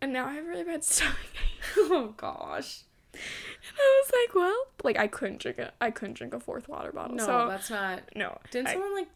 [0.01, 1.16] and now I have really bad stomach
[1.77, 2.83] oh gosh.
[3.79, 5.72] I was like, well, like I couldn't drink it.
[5.81, 7.16] I couldn't drink a fourth water bottle.
[7.16, 8.03] No, so, that's not.
[8.16, 8.38] no.
[8.50, 9.09] Didn't I- someone like?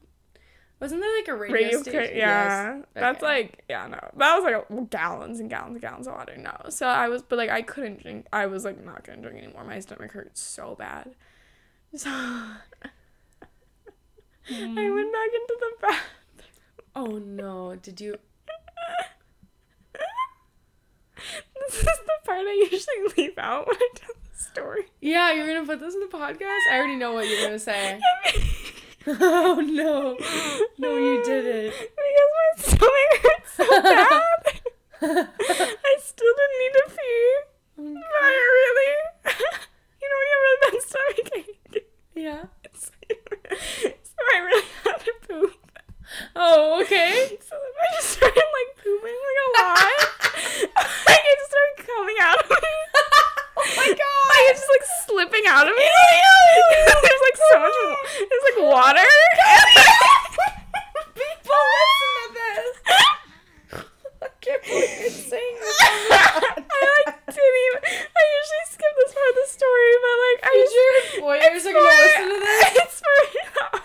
[0.81, 2.17] Wasn't there like a radio, radio station?
[2.17, 2.85] yeah Yes.
[2.95, 3.27] that's Okay.
[3.27, 6.55] like yeah no that was like a, gallons and gallons and gallons of water no
[6.69, 9.65] so i was but like i couldn't drink i was like not gonna drink anymore
[9.65, 11.17] my stomach hurt so bad
[11.97, 12.59] so i
[14.49, 14.95] Mm.
[14.95, 16.05] went back into the bath
[16.95, 17.75] Oh no!
[17.75, 18.17] Did you?
[21.71, 25.47] this is the part i usually leave out when i tell the story Yeah, you're
[25.47, 26.61] gonna put this in the podcast.
[26.71, 28.01] I already know what you're gonna say.
[29.07, 30.17] oh no!
[30.79, 31.73] No, you didn't.
[31.73, 34.51] because my stomach hurts so bad
[35.01, 37.35] i still didn't need to pee
[37.77, 38.91] but i really
[40.01, 42.43] you know you have really bad stomach ache yeah.
[42.75, 42.91] so
[44.35, 45.53] I really had to poop.
[46.35, 47.39] Oh, okay.
[47.41, 49.95] So then I just started like pooping like a lot.
[51.07, 51.39] like it
[51.99, 52.57] coming out of me.
[53.59, 54.25] oh my god!
[54.31, 55.83] Like it's just like slipping out of me.
[57.03, 57.99] there's like so much.
[58.23, 59.11] There's like water.
[61.19, 62.71] People listen to this.
[64.23, 65.77] I can't believe you're saying this.
[65.83, 67.81] I like didn't even.
[67.91, 70.75] I usually skip this part of the story, but like I just.
[70.79, 72.63] your employers are gonna for- listen to this?
[72.79, 73.17] It's for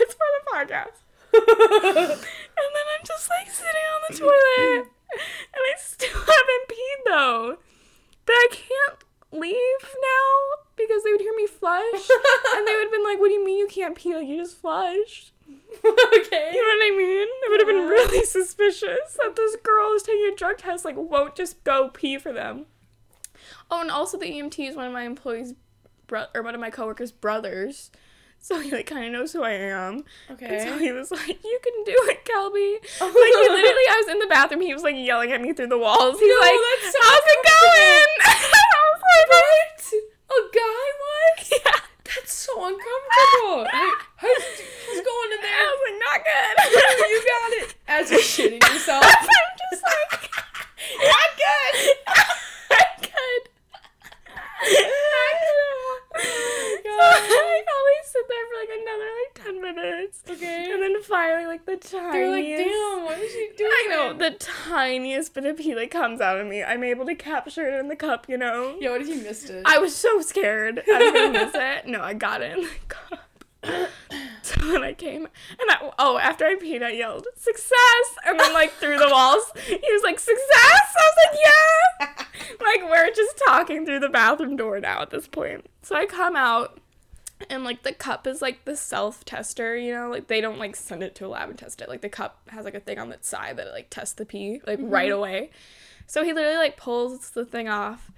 [0.02, 0.98] it's for the podcast.
[1.34, 4.88] And then I'm just like sitting on the toilet.
[5.14, 7.58] And I still haven't peed though.
[8.26, 10.34] But I can't leave now
[10.76, 11.84] because they would hear me flush.
[12.56, 14.16] and they would have been like, What do you mean you can't pee?
[14.16, 15.32] Like you just flushed.
[15.84, 16.52] okay.
[16.54, 17.28] You know what I mean?
[17.28, 17.90] It would have been Yeah.
[17.90, 22.18] really suspicious that this girl who's taking a drug test like won't just go pee
[22.18, 22.66] for them.
[23.72, 25.54] Oh, and also the EMT is one of my employees'
[26.08, 27.92] bro- or one of my coworkers' brothers.
[28.40, 30.04] So he like kind of knows who I am.
[30.28, 30.44] And so
[30.76, 30.80] Okay.
[30.80, 34.28] he was like, "You can do it, Kelby." Like he literally, I was in the
[34.28, 34.60] bathroom.
[34.62, 36.20] He was like yelling at me through the walls.
[36.20, 39.94] He's No, like, that's so "How's it going?" I was like, What?
[40.28, 41.52] A guy was?
[41.66, 41.80] Yeah.
[42.16, 43.66] That's so uncomfortable.
[43.72, 45.66] hey, how's, how's it going in I there?
[45.72, 46.56] was like, "Not good."
[47.10, 47.76] you got it.
[47.88, 49.04] As you're shitting yourself.
[49.08, 50.30] I'm just like,
[51.00, 51.96] "Not good."
[52.70, 53.42] Not good.
[56.84, 60.24] So I probably sit there for like another like ten minutes.
[60.30, 60.72] Okay.
[60.72, 62.14] And then finally, like the tiniest.
[62.14, 63.72] They're like, damn, what is she doing?
[63.74, 64.32] I know the
[65.88, 66.64] tiniest bit of pee that comes out of me.
[66.64, 68.28] I'm able to capture it in the cup.
[68.30, 68.78] You know.
[68.80, 69.64] Yeah, what if you missed it?
[69.66, 71.88] I was so scared I was gonna miss it.
[71.88, 73.20] No, I got it in the cup.
[74.44, 78.52] So then I came and I, oh, after I peed, I yelled success, and then
[78.52, 80.46] like through the walls, he was like success.
[80.52, 82.26] I was like yeah.
[82.62, 85.66] Like we're just talking through the bathroom door now at this point.
[85.82, 86.78] So I come out.
[87.50, 90.76] And like the cup is like the self tester, you know, like they don't like
[90.76, 91.90] send it to a lab and test it.
[91.90, 94.26] Like the cup has like a thing on its side that it like tests the
[94.26, 94.90] pee like mm-hmm.
[94.90, 95.50] right away.
[96.08, 98.12] So he literally like pulls the thing off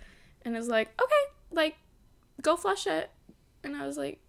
[0.43, 1.75] and is like, okay, like
[2.41, 3.09] go flush it.
[3.63, 4.19] And I was like,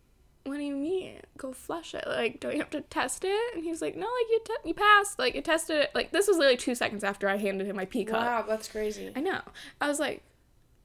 [0.44, 1.20] what do you mean?
[1.36, 2.04] Go flush it?
[2.06, 3.54] Like, don't you have to test it?
[3.54, 5.18] And he was like, no, like you te- you passed.
[5.18, 5.90] Like you tested it.
[5.94, 8.20] Like this was literally two seconds after I handed him my pee cup.
[8.20, 9.12] wow, that's crazy.
[9.14, 9.40] I know.
[9.80, 10.22] I was like,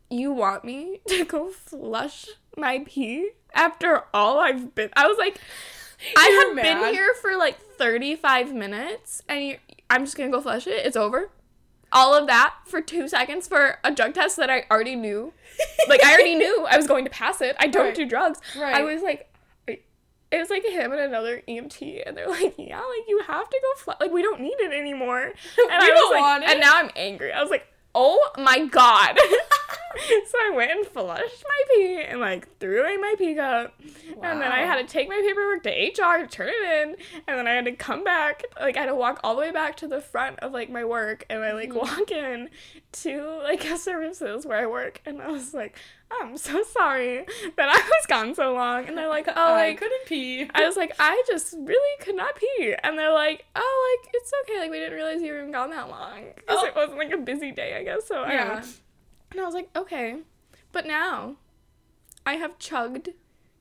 [0.10, 4.90] you want me to go flush my pee after all I've been?
[4.94, 5.40] I was like,
[6.18, 9.58] I You're have been here for like 35 minutes and you,
[9.90, 10.86] I'm just gonna go flush it.
[10.86, 11.30] It's over.
[11.94, 15.34] All of that for two seconds for a drug test that I already knew.
[15.90, 17.56] Like, I already knew I was going to pass it.
[17.60, 17.96] I don't Right.
[17.96, 18.40] do drugs.
[18.58, 18.74] Right.
[18.76, 19.28] I was like,
[19.68, 19.84] it
[20.40, 23.82] was like him and another EMT, and they're like, "Yeah, like you have to go
[23.82, 23.98] flush.
[24.00, 25.24] Like we don't need it anymore."
[25.58, 26.50] And I was don't like, want it.
[26.52, 27.34] and now I'm angry.
[27.34, 29.20] I was like, "Oh my god!"
[30.28, 33.74] so I went and flushed my pee and like threw away my pee cup,
[34.22, 36.96] and then I had to take my paperwork to HR to turn it in,
[37.28, 38.44] and then I had to come back.
[38.60, 40.84] Like I had to walk all the way back to the front of like my
[40.86, 41.76] work, and I like Mhm.
[41.82, 42.50] walk in
[42.94, 45.78] to like a services where I work, and I was like,
[46.20, 48.86] I'm so sorry that I was gone so long.
[48.86, 50.50] And they're like, oh, I like, couldn't pee.
[50.54, 52.76] I was like, I just really could not pee.
[52.84, 54.60] And they're like, oh, like, it's okay.
[54.60, 56.26] Like, we didn't realize you were even gone that long.
[56.36, 56.66] Because Oh.
[56.66, 58.06] it wasn't like a busy day, I guess.
[58.08, 58.62] So, I yeah.
[59.32, 60.18] And I was like, okay.
[60.72, 61.36] But now
[62.26, 63.10] I have chugged,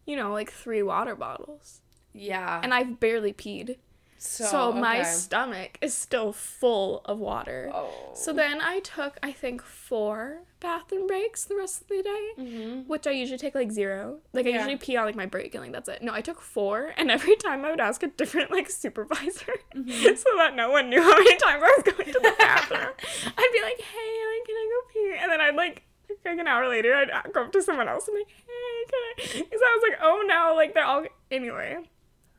[0.07, 1.81] you know, like three water bottles.
[2.13, 2.61] Yeah.
[2.63, 3.77] And I've barely peed.
[4.19, 5.09] so, So, my okay.
[5.09, 7.71] stomach is still full of water.
[7.73, 8.13] Oh.
[8.15, 12.81] So then I took, I think, four bathroom breaks the rest of the day, Mm-hmm.
[12.89, 14.19] which I usually take like zero.
[14.33, 14.57] Like I Yeah.
[14.57, 16.03] usually pee on like my break and like that's it.
[16.03, 19.91] No, I took four, and every time I would ask a different like supervisor, Mm-hmm.
[20.17, 22.81] so that no one knew how many times I was going to the bathroom.
[23.39, 25.83] I'd be like, "Hey, like, can I go pee?" And then I'd like.
[26.25, 29.39] Like an hour later, I'd go up to someone else and be like, "Hey, can
[29.39, 31.79] I?" Because I was like, "Oh no!" Like they're all anyway.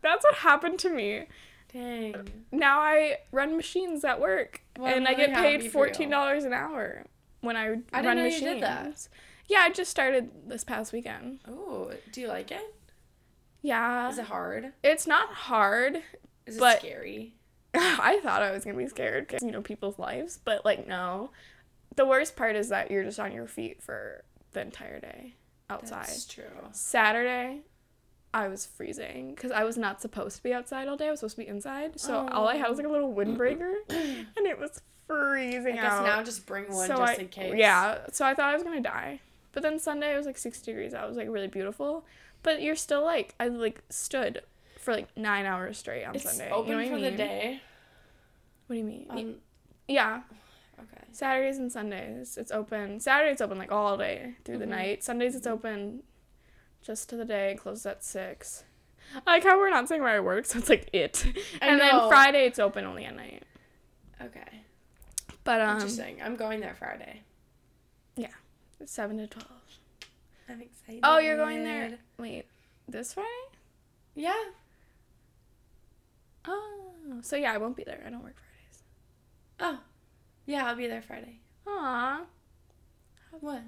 [0.02, 1.28] That's what happened to me
[1.72, 2.16] Dang.
[2.52, 7.06] now I run machines at work, Well, and I get paid fourteen dollars an hour
[7.42, 8.42] when I, I run didn't know you machines.
[8.42, 9.08] did that.
[9.48, 11.40] Yeah, I just started this past weekend.
[11.48, 12.74] Oh, do you like it?
[13.62, 14.74] Yeah, Is it hard?
[14.84, 15.98] it's not hard.
[16.46, 17.36] Is it But- scary?
[17.74, 21.32] I thought I was gonna be scared because you know people's lives, but like no.
[21.96, 25.36] The worst part is that you're just on your feet for the entire day
[25.70, 26.08] outside.
[26.08, 26.44] That's true.
[26.72, 27.62] Saturday,
[28.34, 31.08] I was freezing because I was not supposed to be outside all day.
[31.08, 32.00] I was supposed to be inside.
[32.00, 33.16] So all I had was like a little oh.
[33.16, 36.04] windbreaker, and it was freezing I guess out.
[36.04, 37.54] now just bring one so just I, in case.
[37.56, 39.20] Yeah, so I thought I was gonna die.
[39.54, 40.94] But then Sunday it was like 60 degrees.
[40.94, 42.06] That was like really beautiful.
[42.44, 44.42] But you're still like I like stood
[44.80, 46.50] for like nine hours straight on It's Sunday.
[46.52, 47.62] open you know what for I the day.
[48.68, 49.06] What do you mean?
[49.10, 49.36] Um,
[49.88, 50.22] yeah,
[50.80, 51.04] okay.
[51.12, 53.00] Saturdays and Sundays it's open.
[53.00, 54.70] Saturday it's open like all day through the Mhm.
[54.70, 55.04] night.
[55.04, 56.04] Sundays it's open
[56.82, 57.58] just to the day.
[57.60, 58.64] Closes at six.
[59.28, 61.26] I like how we're not saying where I work, so it's like it.
[61.62, 63.44] And then Friday it's open only at night.
[64.22, 64.62] Okay.
[65.44, 66.22] But um, Interesting.
[66.24, 67.22] I'm going there Friday.
[68.16, 68.28] Yeah,
[68.86, 69.48] seven to twelve.
[70.50, 71.00] I'm excited.
[71.04, 71.98] Oh, you're going there.
[72.18, 72.46] Wait,
[72.88, 73.28] this Friday?
[74.16, 74.34] Yeah.
[76.46, 78.02] Oh, so yeah, I won't be there.
[78.06, 78.84] I don't work Fridays.
[79.60, 79.80] Oh.
[80.46, 81.40] Yeah, I'll be there Friday.
[81.68, 82.22] Aw.
[83.40, 83.62] What?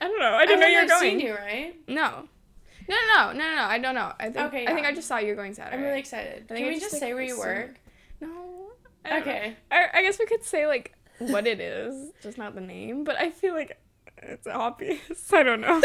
[0.00, 0.34] I don't know.
[0.34, 1.00] I didn't know you were I've going.
[1.02, 1.74] seen you, right?
[1.86, 2.28] No.
[2.88, 3.62] No, no, no, no, no.
[3.62, 4.12] I don't know.
[4.18, 4.46] I think.
[4.48, 4.86] Okay, I think.
[4.86, 5.76] I just saw you going Saturday.
[5.76, 6.44] I'm really excited.
[6.50, 7.76] I think Can I we just, just say where you work?
[8.20, 8.28] No.
[9.04, 9.32] I don't know.
[9.32, 9.56] Okay.
[9.70, 13.04] I, I guess we could say like what it is, just not the name.
[13.04, 13.78] But I feel like
[14.18, 15.00] it's obvious.
[15.32, 15.80] I don't know.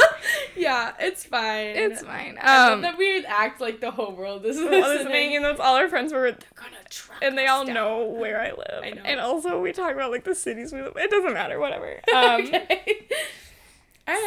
[0.56, 1.76] yeah, it's fine.
[1.76, 2.38] It's fine.
[2.42, 4.80] Um, that we act like the whole world is listening.
[4.82, 7.74] listening, and that's all our friends were, They're gonna track and they all down.
[7.74, 8.82] know where I live.
[8.82, 9.02] I know.
[9.04, 10.94] And also, we talk about like the cities we live.
[10.96, 11.58] It doesn't matter.
[11.58, 12.00] Whatever.
[12.14, 13.06] Um, okay.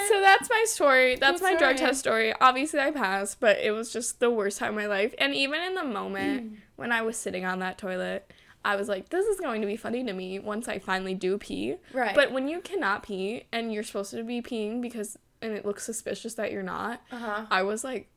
[0.09, 1.15] So that's my story.
[1.15, 2.33] That's my drug test story.
[2.39, 5.13] Obviously, I passed, but it was just the worst time of my life.
[5.17, 5.91] And even in the Mm.
[5.93, 8.31] moment when I was sitting on that toilet,
[8.63, 11.37] I was like, this is going to be funny to me once I finally do
[11.39, 11.77] pee.
[11.93, 12.13] right.
[12.15, 15.83] But when you cannot pee and you're supposed to be peeing because, and it looks
[15.83, 17.45] suspicious that you're not, uh huh.
[17.49, 18.07] I was like,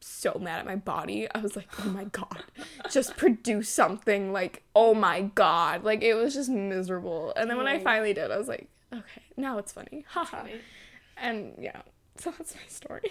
[0.00, 1.26] so mad at my body.
[1.34, 2.42] I was like, oh my god,
[2.90, 4.32] just produce something.
[4.32, 5.82] Like, oh my god.
[5.84, 7.32] Like, it was just miserable.
[7.36, 10.04] And then when I finally did, I was like, okay, now it's funny.
[10.08, 10.46] Haha.
[11.16, 11.82] And yeah,
[12.18, 13.10] so that's my story.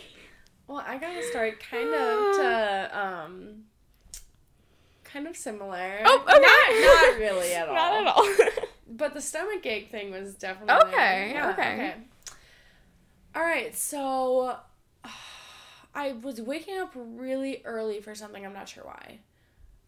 [0.67, 3.63] Well, I got a story kind of to um
[5.03, 5.99] kind of similar.
[6.05, 6.81] Oh, okay.
[6.81, 7.75] Not, not really at all.
[7.75, 8.27] Not at all.
[8.95, 11.93] But the stomach ache thing was definitely Okay, Yeah, okay.
[13.35, 14.57] All right, so
[15.95, 18.45] I was waking up really early for something.
[18.45, 19.19] I'm not sure why.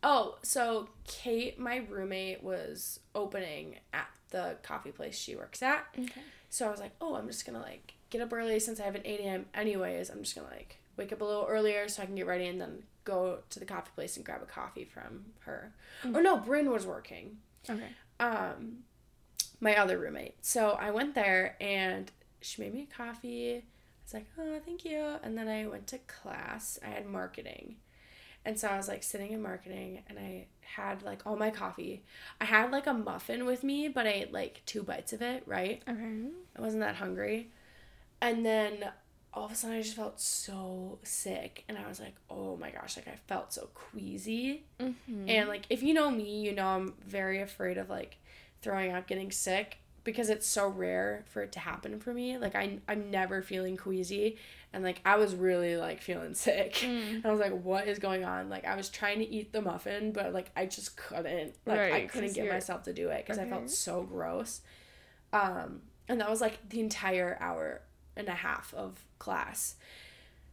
[0.01, 5.85] Oh, so Kate, my roommate, was opening at the coffee place she works at.
[5.97, 6.21] okay.
[6.49, 8.95] So I was like, oh, I'm just gonna like get up early since I have
[8.95, 9.45] an 8 a.m.
[9.53, 10.09] anyways.
[10.09, 12.59] I'm just gonna like wake up a little earlier so I can get ready and
[12.59, 15.71] then go to the coffee place and grab a coffee from her.
[16.13, 17.37] Or no, Bryn was working.
[17.69, 17.87] Okay.
[18.19, 18.79] Um,
[19.61, 20.35] my other roommate.
[20.41, 23.55] So I went there and she made me a coffee.
[23.55, 23.63] I
[24.03, 25.01] was like, oh, thank you.
[25.23, 26.77] And then I went to class.
[26.85, 27.75] I had marketing.
[28.45, 32.03] And so I was like sitting in marketing and I had like all my coffee.
[32.39, 35.43] I had like a muffin with me, but I ate like two bites of it,
[35.47, 35.81] right?
[35.89, 36.27] Okay.
[36.55, 37.49] I wasn't that hungry.
[38.21, 38.85] And then
[39.33, 42.69] all of a sudden I just felt so sick and I was like, "Oh my
[42.69, 45.29] gosh, like I felt so queasy." Mm-hmm.
[45.29, 48.17] And like if you know me, you know I'm very afraid of like
[48.61, 52.37] throwing up, getting sick because it's so rare for it to happen for me.
[52.37, 54.37] Like I I'm never feeling queasy
[54.71, 56.75] and like I was really like feeling sick.
[56.75, 57.15] Mm.
[57.15, 59.61] And I was like, "What is going on?" Like I was trying to eat the
[59.61, 61.55] muffin, but like I just couldn't.
[61.65, 64.61] Like I couldn't get myself to do it cuz I felt so gross.
[65.33, 67.81] Um and that was like the entire hour
[68.15, 69.75] and a half of class.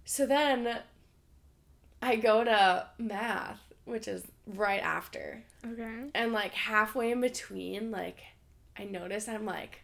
[0.05, 0.81] So then
[2.01, 5.45] I go to math, which is right after.
[5.65, 6.11] Okay.
[6.15, 8.23] And like halfway in between, like
[8.79, 9.81] I notice I'm like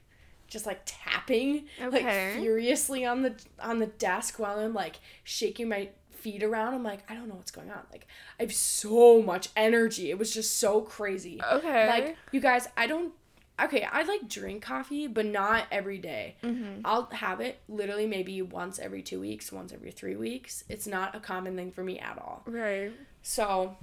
[0.47, 2.33] just like tapping Okay.
[2.33, 6.75] like furiously on the on the desk while I'm like shaking my feet around.
[6.75, 7.81] I'm like, I don't know what's going on.
[7.93, 8.07] Like
[8.41, 10.11] I have so much energy.
[10.11, 11.41] It was just so crazy.
[11.43, 11.87] Okay.
[11.87, 13.13] Like you guys, I don't
[13.61, 16.37] okay, I like drink coffee, but not every day.
[16.43, 16.83] Mm-hmm.
[16.85, 20.65] I'll have it literally maybe once every 2 weeks, once every 3 weeks.
[20.69, 22.43] It's not a common thing for me at all.
[22.47, 22.93] Right.
[23.23, 23.77] So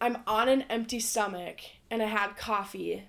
[0.00, 3.04] I'm on an empty stomach and I had coffee.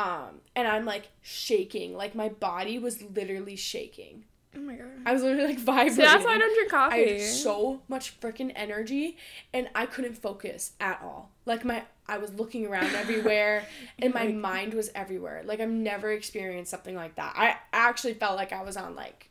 [0.00, 1.96] Um, and I'm like shaking.
[1.96, 4.24] Like my body was literally shaking.
[4.56, 4.86] Oh my god.
[5.06, 5.96] I was literally like vibrating.
[6.04, 6.94] That's why I don't drink coffee.
[6.94, 9.16] I had so much freaking energy
[9.52, 11.30] and I couldn't focus at all.
[11.46, 13.64] Like my I was looking around everywhere
[14.00, 15.42] and my Like- mind was everywhere.
[15.44, 17.34] Like I've never experienced something like that.
[17.36, 19.28] I actually felt like I was on like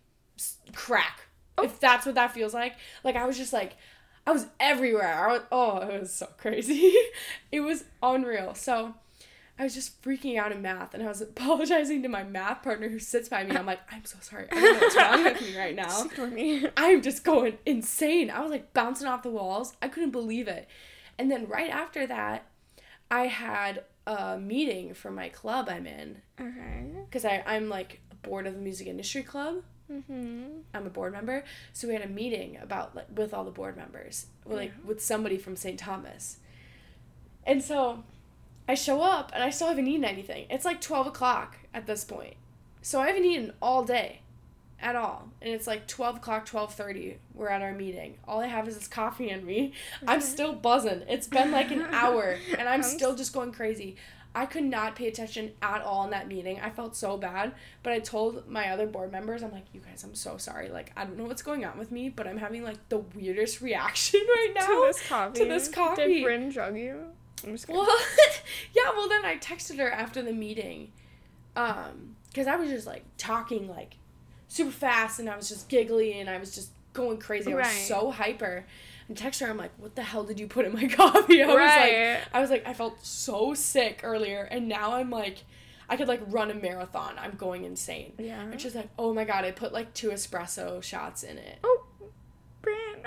[0.74, 1.22] crack.
[1.62, 2.76] If that's what that feels like.
[3.04, 3.76] Like I was just like
[4.26, 5.14] I was everywhere.
[5.28, 6.94] I was, oh, it was so crazy.
[7.52, 8.54] it was unreal.
[8.54, 8.94] So
[9.60, 12.88] I was just freaking out in math and I was apologizing to my math partner
[12.90, 13.56] who sits by me.
[13.56, 14.48] I'm like, I'm so sorry.
[14.52, 16.04] I don't know what's wrong with me right now.
[16.16, 16.66] For me.
[16.78, 18.30] I'm just going insane.
[18.32, 19.74] I was like bouncing off the walls.
[19.82, 20.68] I couldn't believe it.
[21.18, 22.46] And then right after that,
[23.12, 26.86] I had a meeting for my club I'm in Okay.
[27.10, 29.64] because I'm like a board of the music industry club.
[29.92, 30.44] Mm-hmm.
[30.74, 31.44] I'm a board member,
[31.74, 34.88] so we had a meeting about like with all the board members, like Yeah.
[34.88, 35.78] with somebody from St.
[35.80, 36.38] Thomas.
[37.46, 38.04] And so,
[38.70, 40.46] I show up and I still haven't eaten anything.
[40.50, 42.36] It's like twelve o'clock at this point,
[42.82, 44.22] so I haven't eaten all day,
[44.82, 45.30] at all.
[45.42, 47.18] And it's like twelve o'clock, twelve thirty.
[47.34, 48.18] We're at our meeting.
[48.28, 49.74] All I have is this coffee in me.
[50.08, 51.04] I'm still buzzing.
[51.08, 53.96] It's been like an hour, and I'm still just going crazy.
[54.36, 56.60] I could not pay attention at all in that meeting.
[56.60, 57.54] I felt so bad.
[57.82, 60.70] But I told my other board members, I'm like, you guys, I'm so sorry.
[60.70, 63.60] Like, I don't know what's going on with me, but I'm having like the weirdest
[63.64, 64.68] reaction right now.
[64.68, 65.44] to this coffee.
[65.46, 66.14] this coffee.
[66.14, 67.06] Did Bryn drug you?
[67.46, 67.82] I'm just kidding.
[67.82, 67.98] Well,
[68.76, 70.92] yeah, well, then I texted her after the meeting.
[71.56, 73.96] Um, because I was just like talking like
[74.48, 77.52] super fast and I was just giggly and I was just going crazy.
[77.52, 77.72] I was Right.
[77.88, 78.66] so hyper.
[79.08, 81.42] And text her, I'm like, what the hell did you put in my coffee?
[81.42, 82.28] I was like.
[82.34, 85.40] I was like, I felt so sick earlier, and now I'm like,
[85.90, 87.16] I could like run a marathon.
[87.18, 88.14] I'm going insane.
[88.20, 88.40] yeah.
[88.42, 91.58] And she's like, oh my god, I put like two espresso shots in it.
[91.64, 91.86] oh,
[92.62, 92.76] Bryn.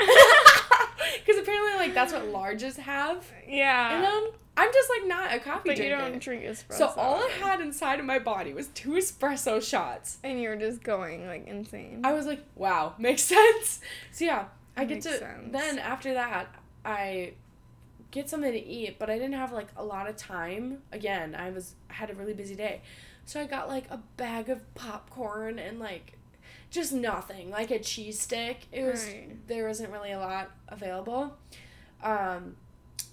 [1.25, 3.97] Because apparently, like, that's what larges have yeah.
[3.97, 4.33] in them.
[4.57, 6.11] I'm just like not a coffee but you drinker.
[6.11, 6.77] don't drink espresso.
[6.77, 10.19] so all I had inside of my body was two espresso shots.
[10.23, 12.03] And you're just going like insane.
[12.05, 13.81] I was like, wow, makes sense.
[14.11, 14.45] So yeah,
[14.77, 15.53] I get Makes to sense.
[15.53, 17.33] then after that I
[18.11, 20.79] get something to eat, but I didn't have like a lot of time.
[20.93, 22.83] Again, I was I had a really busy day.
[23.25, 26.19] So I got like a bag of popcorn and like
[26.73, 28.67] just nothing, like a cheese stick.
[28.73, 29.47] It was Right.
[29.47, 31.37] there wasn't really a lot available.
[32.03, 32.57] Um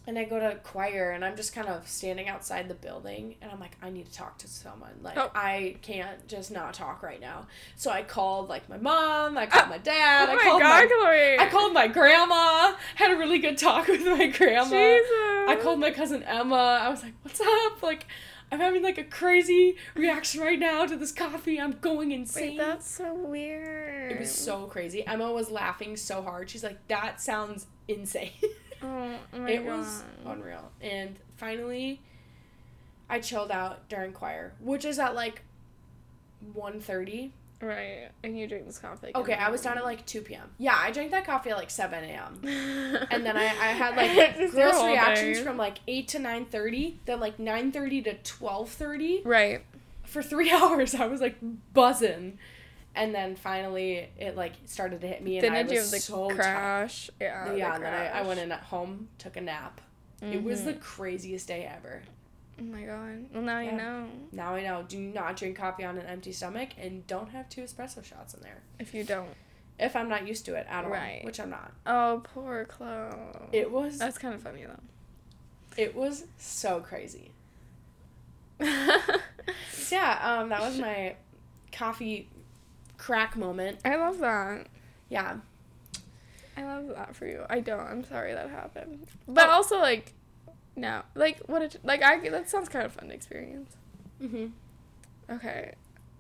[0.08, 3.52] and I go to choir and I'm just kind of standing outside the building and
[3.52, 4.90] I'm like, I need to talk to someone.
[5.04, 5.30] Like Oh.
[5.36, 7.46] I can't just not talk right now.
[7.76, 10.82] So I called like my mom, I called my dad, oh I my called god,
[10.82, 11.40] my Chloe.
[11.40, 14.64] I called my grandma, had a really good talk with my grandma.
[14.64, 15.10] Jesus.
[15.50, 16.80] I called my cousin Emma.
[16.82, 18.06] I was like, "What's up?" Like
[18.52, 21.60] I'm having like a crazy reaction right now to this coffee.
[21.60, 22.52] I'm going insane.
[22.52, 24.12] Wait, that's so weird.
[24.12, 25.06] it was so crazy.
[25.06, 26.50] Emma was laughing so hard.
[26.50, 28.32] She's like, "That sounds insane."
[28.82, 29.78] Oh, oh it god.
[29.78, 30.72] was unreal.
[30.80, 32.00] And finally,
[33.10, 35.42] I chilled out during choir, which is at like
[36.56, 37.32] 1.30.
[37.62, 38.10] Right.
[38.24, 39.12] And you drink this coffee.
[39.14, 40.50] Okay, I was done at like 2 p.m.
[40.58, 42.40] Yeah, I drank that coffee at like 7 a.m.
[43.12, 45.44] And then I, I had like gross reactions day.
[45.44, 49.22] from like 8 to 9.30, then like 9.30 to 12.30.
[49.26, 49.62] Right.
[50.04, 51.36] For three hours, I was like
[51.74, 52.38] buzzing.
[52.96, 55.92] And then finally, it like started to hit me, and Then I you was have
[55.92, 56.36] the so tired.
[56.40, 57.10] crash?
[57.22, 57.50] Yeah.
[57.52, 59.80] the Yeah, and then I, I went in at home, took a nap.
[60.22, 60.82] It was the Mhm.
[60.82, 62.02] craziest day ever.
[62.60, 63.26] Oh my god.
[63.34, 63.72] Well, now Yeah.
[63.72, 64.08] you know.
[64.32, 64.84] Now I know.
[64.88, 68.42] Do not drink coffee on an empty stomach, and don't have two espresso shots in
[68.42, 68.62] there.
[68.80, 69.30] If you don't.
[69.80, 71.24] If I'm not used to it at all, Right.
[71.24, 71.72] which I'm not.
[71.86, 73.16] Oh, poor Chloe.
[73.54, 73.98] It was.
[73.98, 74.80] That's kind of funny though.
[75.78, 77.32] It was so crazy.
[79.92, 81.16] Yeah, um, that was my
[81.72, 82.30] coffee
[82.98, 83.80] crack moment.
[83.84, 84.68] I love that.
[85.10, 85.38] Yeah.
[86.56, 87.44] I love that for you.
[87.50, 87.80] I don't.
[87.80, 89.08] I'm sorry that happened.
[89.28, 89.54] But Oh.
[89.54, 90.14] also like,
[90.80, 91.62] no, like what?
[91.62, 93.76] It, like I that sounds kind of fun to experience.
[94.22, 94.48] Mm-hmm.
[95.36, 95.74] Okay.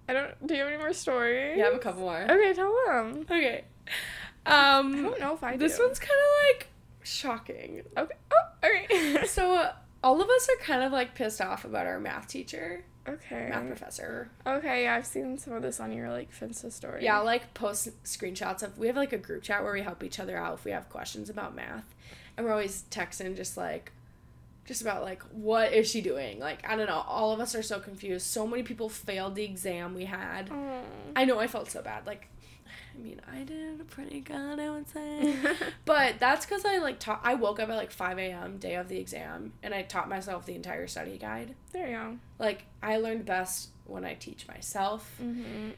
[0.08, 0.48] I don't.
[0.48, 1.58] Do you have any more stories?
[1.58, 2.22] You have a couple more.
[2.30, 3.26] Okay, tell them.
[3.30, 3.64] Okay.
[4.46, 5.84] Um, I don't know if I this do.
[5.84, 6.68] one's kind of like
[7.04, 7.84] shocking.
[7.98, 8.16] Okay.
[8.32, 9.24] Oh, okay.
[9.28, 12.84] So uh, all of us are kind of like pissed off about our math teacher,
[13.08, 13.48] okay.
[13.50, 14.30] math professor.
[14.48, 17.04] Okay, yeah, I've seen some of this on your like Finsta story.
[17.04, 20.04] Yeah, I'll, like post screenshots of we have like a group chat where we help
[20.04, 21.94] each other out if we have questions about math,
[22.38, 23.92] and we're always texting just like,
[24.70, 26.38] just about like what is she doing?
[26.40, 27.04] Like I don't know.
[27.08, 28.28] All of us are so confused.
[28.28, 30.52] So many people failed the exam we had.
[30.52, 30.84] Oh.
[31.16, 32.06] I know I felt so bad.
[32.06, 32.30] Like,
[32.94, 35.36] I mean, I did pretty good, I would say.
[35.86, 37.20] but that's because I like taught.
[37.24, 38.60] I woke up at like five a.m.
[38.60, 41.56] day of the exam, and I taught myself the entire study guide.
[41.74, 42.18] there you go.
[42.38, 45.12] Like I learned best when I teach myself.
[45.20, 45.72] Mm-hmm.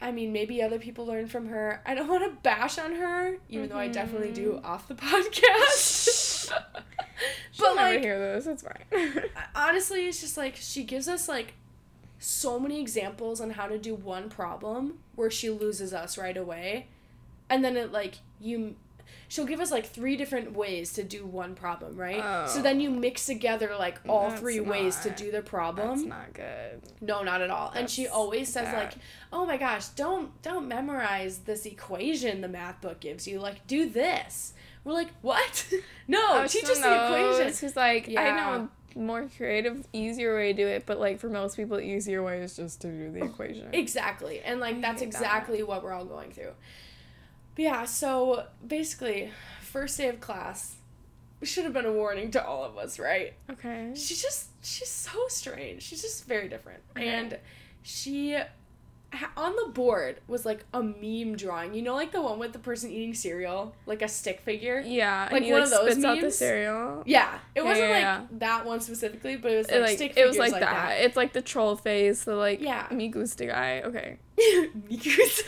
[0.00, 1.80] I mean, maybe other people learn from her.
[1.86, 6.23] I don't want to bash on her, even though I definitely do off the podcast.
[7.52, 8.46] She'll but never like, hear this.
[8.46, 9.24] It's fine.
[9.54, 11.54] honestly, it's just like she gives us like
[12.18, 16.86] so many examples on how to do one problem where she loses us right away,
[17.48, 18.76] and then it like you.
[19.28, 22.48] She'll give us like three different ways to do one problem, right?
[22.48, 22.94] So then you oh.
[22.94, 25.88] mix together like all That's three ways to do the problem.
[25.88, 26.82] That's not good.
[27.00, 27.72] No, not at all.
[27.74, 28.84] and she always says bad.
[28.84, 28.94] like,
[29.32, 33.38] "Oh my gosh, don't don't memorize this equation the math book gives you.
[33.38, 34.53] Like, do this."
[34.84, 35.66] We're like, "What?
[36.08, 37.58] no, teach she us the equations.
[37.58, 41.28] She's like, I know a more creative, easier way to do it, but like for
[41.28, 43.68] most people, the easier way is just to do the equation.
[43.72, 44.40] Exactly.
[44.40, 45.18] And like that's hate that.
[45.18, 46.52] exactly what we're all going through.
[47.54, 49.30] But yeah, so basically,
[49.60, 50.76] first day of class
[51.42, 53.34] should have been a warning to all of us, right?
[53.50, 53.92] Okay.
[53.94, 55.82] She's just she's so strange.
[55.82, 56.80] She's just very different.
[56.96, 57.08] Okay.
[57.08, 57.38] And
[57.82, 58.38] she
[59.36, 61.74] on the board was like a meme drawing.
[61.74, 64.80] You know like the one with the person eating cereal, like a stick figure?
[64.84, 66.34] Yeah, Like and he one like of those spits out the memes?
[66.36, 67.02] cereal.
[67.06, 67.34] Yeah.
[67.54, 68.20] It Yeah, wasn't yeah, like yeah.
[68.38, 70.92] that one specifically, but it was like, It, like stick it was figures like, that.
[71.00, 72.86] It's like the troll face, the like Yeah.
[72.90, 73.82] me gusta guy.
[73.84, 74.18] Okay.
[74.38, 75.42] Mikusa.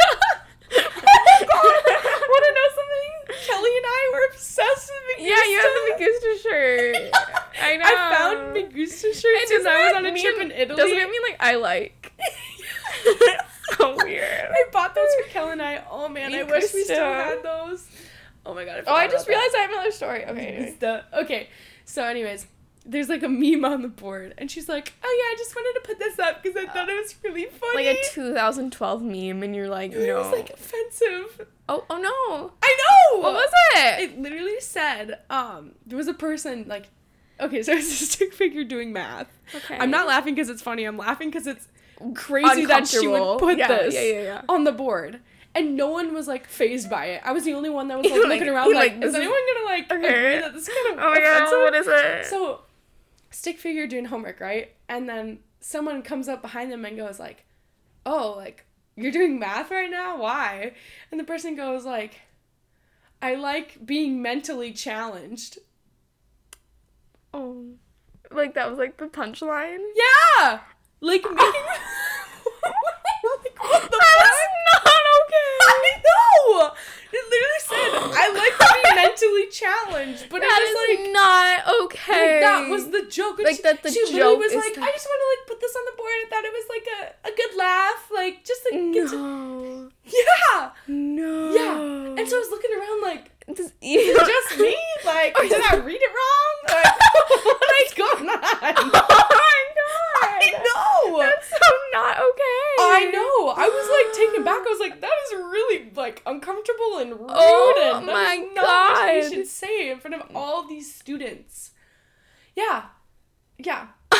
[0.72, 1.46] oh god!
[2.28, 3.46] Want to know something?
[3.46, 5.28] Kelly and I were obsessed with Migusta.
[5.28, 6.96] Yeah, you have the Migusta shirt.
[7.62, 7.84] I know.
[7.84, 10.76] I found Migusta shirts doesn't I was on a mean- trip in Italy.
[10.76, 12.12] Doesn't it mean like I like?
[13.78, 14.24] So weird.
[14.50, 15.82] I bought those for Kelly and I.
[15.90, 17.86] Oh man, I wish we still had those.
[18.44, 18.84] Oh my god!
[18.86, 19.38] Oh, I just about that.
[19.38, 20.24] realized I have another story.
[20.24, 20.46] Okay.
[20.46, 20.76] anyway.
[20.80, 21.04] Migusta.
[21.24, 21.48] Okay,
[21.84, 22.46] so anyways,
[22.84, 25.80] there's like a meme on the board, and she's like, "Oh yeah, I just wanted
[25.80, 29.42] to put this up because I thought it was really funny." Like a 2012 meme,
[29.42, 31.46] and you're like, "No." It was like offensive.
[31.68, 32.52] oh, oh no.
[32.62, 32.76] I
[33.12, 33.20] know.
[33.20, 34.00] What was it?
[34.00, 36.88] it literally said um there was a person like
[37.40, 39.76] okay so it's a stick figure doing math Okay.
[39.78, 41.68] i'm not laughing because it's funny i'm laughing because it's
[42.14, 45.20] crazy that she would put Yeah, this yeah, on the board.
[45.54, 47.22] And no one was like phased by it.
[47.24, 49.38] I was the only one that was like You're looking around like, like, is anyone
[49.54, 50.08] gonna like Okay.
[50.08, 52.26] agree that this is kind of Oh my god, what is it?
[52.26, 52.60] so
[53.30, 54.72] stick figure doing homework right?
[54.88, 57.44] And then someone comes up behind them and goes like
[58.04, 58.64] oh like
[58.96, 60.18] you're doing math right now?
[60.18, 60.72] Why?
[61.10, 62.20] And the person goes like
[63.22, 65.58] i like being mentally challenged.
[67.32, 67.64] Oh.
[68.30, 69.78] Like that was like the punchline?
[69.96, 70.60] yeah
[71.00, 71.54] like making like,
[73.22, 73.90] what the That fuck?
[74.66, 75.52] not okay.
[75.60, 76.72] I know.
[77.12, 81.66] It literally said, "I like to be mentally challenged," but That it was like, not
[81.66, 82.40] like, okay.
[82.40, 83.38] that was the joke.
[83.38, 85.42] And Like, she, that the she literally was like, the- "I just want to like
[85.48, 88.44] put this on the board." I thought it was like a, a good laugh, like
[88.44, 89.90] just to get to no.
[90.04, 91.54] yeah, No.
[91.54, 92.20] yeah.
[92.20, 94.76] And so I was looking around like, Does "Is it just me?
[95.04, 96.54] Like, did I read it wrong?
[96.68, 96.94] Like,
[97.70, 99.35] what's going on?"
[100.20, 100.40] God.
[100.42, 101.18] I know.
[101.20, 101.56] That's so
[101.92, 102.66] not okay.
[102.78, 103.48] I know.
[103.56, 104.58] I was like taken back.
[104.58, 107.30] I was like, that is really like uncomfortable and rude.
[107.30, 111.72] Oh and my what you should say in front of all these students.
[112.54, 112.84] Yeah,
[113.58, 113.88] yeah.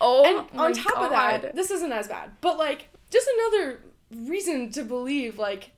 [0.00, 2.32] oh and on top of that, this isn't as bad.
[2.40, 5.70] But like, just another reason to believe like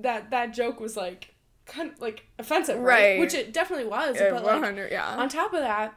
[0.00, 1.34] that that joke was like
[1.66, 3.00] kind of like offensive, right?
[3.00, 3.20] Right.
[3.20, 4.16] Which it definitely was.
[4.18, 5.16] Yeah, but like yeah.
[5.16, 5.94] on top of that,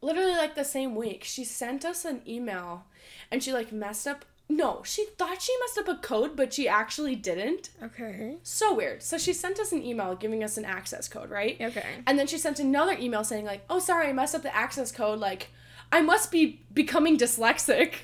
[0.00, 2.84] literally like the same week, she sent us an email
[3.30, 4.24] and she like messed up.
[4.48, 7.70] No, she thought she messed up a code, but she actually didn't.
[7.82, 8.36] okay.
[8.44, 9.02] So weird.
[9.02, 11.56] So she sent us an email giving us an access code, right?
[11.60, 11.84] Okay.
[12.06, 14.92] And then she sent another email saying like, "Oh, sorry, I messed up the access
[14.92, 15.18] code.
[15.18, 15.48] Like,
[15.90, 17.94] I must be becoming dyslexic."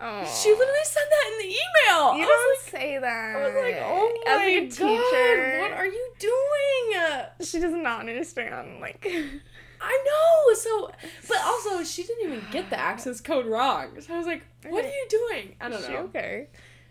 [0.00, 0.24] Oh.
[0.42, 2.16] She literally said that in the email.
[2.18, 3.36] You don't like, say that.
[3.36, 7.58] I was like, "Oh As my like a god, teacher, what are you doing?" she
[7.60, 8.80] does not understand.
[8.80, 9.04] Like,
[9.84, 10.54] I know.
[10.54, 10.90] So,
[11.28, 14.00] but also she didn't even get the access code wrong.
[14.00, 15.98] So I was like, "What are you doing?" I don't is she know.
[16.04, 16.48] okay?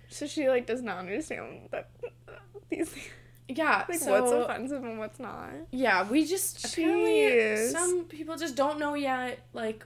[0.10, 1.90] So she like does not understand that
[2.70, 3.08] these things,
[3.48, 3.86] Yeah.
[3.90, 5.50] like so what's offensive and what's not.
[5.72, 9.40] yeah, we just apparently some people just don't know yet.
[9.54, 9.84] Like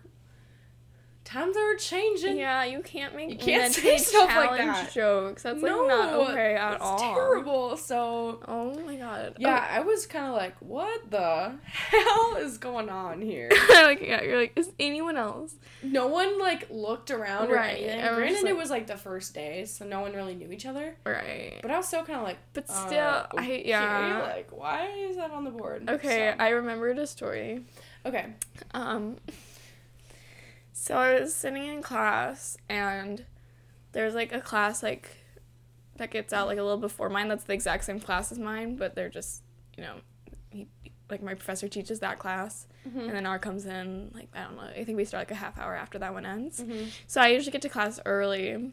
[1.28, 2.38] times are changing.
[2.38, 4.91] Yeah, you can't make You can't say stuff like that.
[4.93, 5.43] jokes.
[5.43, 6.97] That's like no, not okay at it's all.
[6.99, 7.75] terrible.
[7.78, 9.36] So Oh my god.
[9.38, 13.49] yeah, I was kind of like, what the hell is going on here?
[13.51, 13.82] Oh.
[13.86, 15.53] like yeah, you're like, is anyone else?
[15.84, 17.89] no one like looked around or Right, anything.
[17.99, 20.65] everyone's Granted, just it was like the first day, so no one really knew each
[20.65, 20.95] other.
[21.05, 21.59] Right.
[21.61, 24.21] But I was still kind of like, But uh, still, I okay, yeah.
[24.36, 25.89] like why is that on the board?
[25.89, 27.63] Okay, So- I remembered a story.
[28.05, 28.28] Okay.
[28.73, 29.17] Um,
[30.80, 33.25] so I was sitting in class, and
[33.93, 35.09] there's like a class like
[35.97, 37.28] that gets out like a little before mine.
[37.28, 39.41] That's the exact same class as mine, but they're just
[39.75, 39.95] you know,
[40.51, 40.67] he,
[41.09, 42.99] like my professor teaches that class, Mm-hmm.
[42.99, 44.61] and then our comes in like I don't know.
[44.63, 46.61] I think we start like a half hour after that one ends.
[46.61, 46.86] Mm-hmm.
[47.07, 48.71] So I usually get to class early,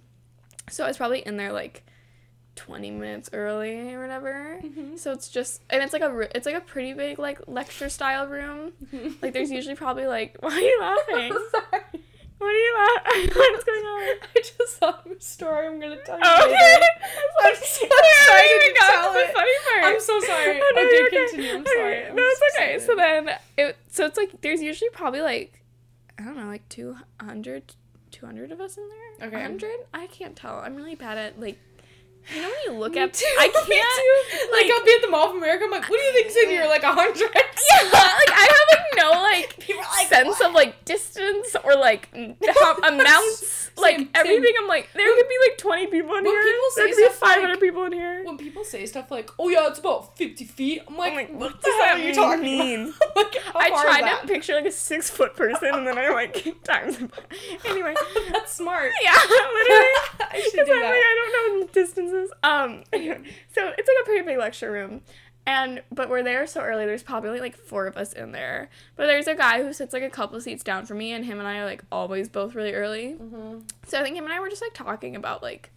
[0.71, 1.85] so I was probably in there like.
[2.57, 4.61] 20 minutes early or whatever.
[4.63, 4.99] Mhm.
[4.99, 8.27] So it's just and it's like a it's like a pretty big like lecture style
[8.29, 8.73] room.
[9.23, 11.37] Like there's usually probably like why are you laughing?
[11.51, 11.83] Sorry.
[12.39, 13.31] What are you laughing?
[13.35, 14.01] What's going on?
[14.37, 16.45] I just saw a story I'm gonna tell you later.
[16.47, 16.79] okay.
[17.43, 19.33] I'm so excited to tell to the it.
[19.35, 19.85] funny part.
[19.85, 20.61] I'm so sorry.
[20.63, 21.27] Oh, no, okay, okay.
[21.27, 21.51] continue.
[21.55, 22.07] I'm Okay, sorry.
[22.07, 22.79] I'm no, it's okay.
[22.81, 25.63] So then it so it's like there's usually probably like
[26.19, 27.75] I don't know like 200
[28.11, 29.27] 200 of us in there.
[29.29, 29.37] Okay.
[29.43, 29.71] 100?
[29.93, 30.59] I can't tell.
[30.59, 31.59] I'm really bad at like
[32.33, 34.53] you know when you look at too, I can't too.
[34.53, 35.65] Like, I'll be at the Mall of America.
[35.65, 36.67] I'm like, what do you think's in here?
[36.67, 37.31] Like a hundred.
[37.35, 43.64] yeah, like I have like no like like, sense of like distance or like amounts.
[43.77, 44.63] Like Same, everything, same.
[44.63, 46.43] I'm like there could be like 20 people in here.
[46.43, 48.25] people there say could be stuff like- 500 people in here.
[48.25, 51.31] When people say stuff like, "Oh yeah, it's about 50 feet," I'm like, I'm like,
[51.31, 52.81] what, what the hell are you talking mean?
[52.97, 53.17] about?
[53.17, 56.99] like, I tried to picture like a six foot person, and then I like times.
[57.65, 57.95] Anyway,
[58.33, 58.93] That's smart.
[59.03, 59.87] yeah, literally.
[60.21, 60.93] I should Because do I'm like.
[60.95, 62.31] I don't know distances.
[62.43, 63.21] Um, anyway,
[63.55, 65.01] so it's like a pretty big lecture room,
[65.47, 66.87] and but we're there so early.
[66.87, 70.03] There's probably like four of us in there, but there's a guy who sits like
[70.03, 72.73] a couple seats down from me, and him and I are like always both really
[72.75, 73.17] early.
[73.21, 73.59] Mm-hmm.
[73.87, 75.71] So I think him and I were just like talking about like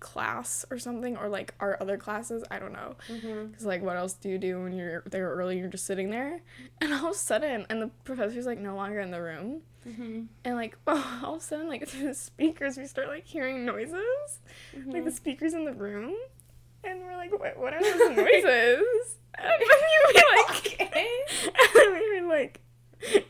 [0.00, 2.44] class or something, or like our other classes.
[2.50, 2.94] I don't know.
[3.10, 3.52] Mm-hmm.
[3.54, 5.58] Cause like, what else do you do when you're there early?
[5.58, 6.40] You're just sitting there,
[6.80, 10.22] and all of a sudden, and the professor's like no longer in the room, Mm-hmm.
[10.44, 14.40] and like all of a sudden, like through the speakers, we start like hearing noises,
[14.76, 14.90] Mm-hmm.
[14.90, 16.14] like the speakers in the room,
[16.84, 17.58] and we're like, what?
[17.58, 19.16] What are those noises?
[19.40, 21.08] And we were like, Okay.
[21.44, 22.60] and then we were like,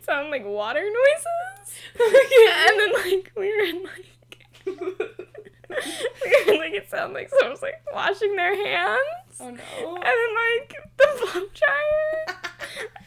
[0.07, 4.07] sound like water noises, and then like we were in like.
[6.59, 9.01] like it sounded like someone's like washing their hands.
[9.41, 12.39] Oh and then like the blow dryer.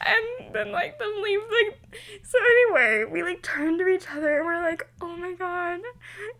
[0.04, 4.46] And then like the leaf like so anyway we like turned to each other and
[4.46, 5.80] we're like oh my god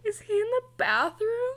[0.05, 1.57] is he in the bathroom?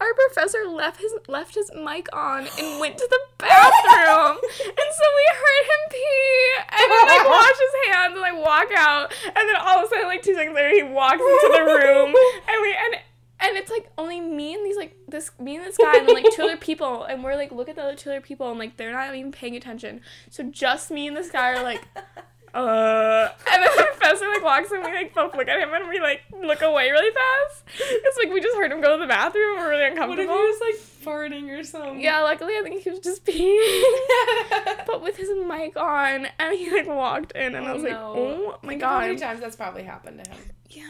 [0.00, 4.38] Our professor left his left his mic on and went to the bathroom.
[4.66, 6.52] And so we heard him pee.
[6.72, 9.12] And then like wash his hands and like walk out.
[9.26, 12.14] And then all of a sudden like two seconds later he walks into the room.
[12.48, 13.02] And we and
[13.40, 16.14] and it's like only me and these like this me and this guy and then
[16.14, 18.58] like two other people and we're like look at the other two other people and
[18.58, 20.00] like they're not even paying attention.
[20.30, 21.82] So just me and this guy are like,
[22.54, 25.88] uh and then the professor like walks in, we like both look at him and
[25.88, 27.64] we like look away really fast.
[27.78, 30.32] It's like we just heard him go to the bathroom, and we're really uncomfortable.
[30.32, 32.00] What if he was like farting or something?
[32.00, 34.86] yeah, luckily I think he was just peeing.
[34.86, 37.92] but with his mic on and he like walked in and I Oh, was like.
[37.94, 40.38] Oh my Think of How many times that's probably happened to him?
[40.70, 40.84] Yeah.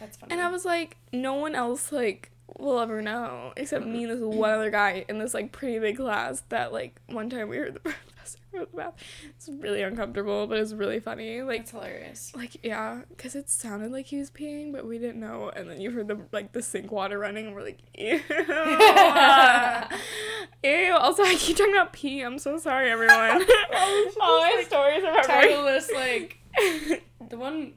[0.00, 0.32] That's funny.
[0.32, 4.20] And I was like, no one else like will ever know except me and this
[4.20, 4.36] mm-hmm.
[4.36, 7.74] one other guy in this like pretty big class that like one time we heard
[7.74, 7.80] the
[8.20, 8.94] professor go to the bath.
[9.28, 11.42] It's really uncomfortable, but it's really funny.
[11.42, 12.32] Like That's hilarious.
[12.34, 15.50] like yeah, because it sounded like he was peeing, but we didn't know.
[15.54, 18.20] And then you heard the like the sink water running, and we're like, ew,
[20.64, 20.94] ew.
[20.94, 22.22] Also, I keep talking about pee.
[22.22, 23.44] I'm so sorry, everyone.
[23.72, 27.72] Oh, All my stories are Title this like the one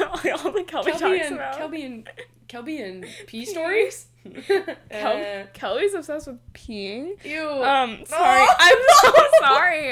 [0.00, 0.16] all
[0.52, 1.58] the Kelby Kelby talks and about.
[1.58, 2.08] Kelby and
[2.48, 4.06] Kelby and pee stories.
[4.90, 7.22] Kel- Uh, Kelly's obsessed with peeing.
[7.24, 7.48] ew.
[7.62, 8.46] Um, sorry.
[8.58, 9.88] I'm so sorry.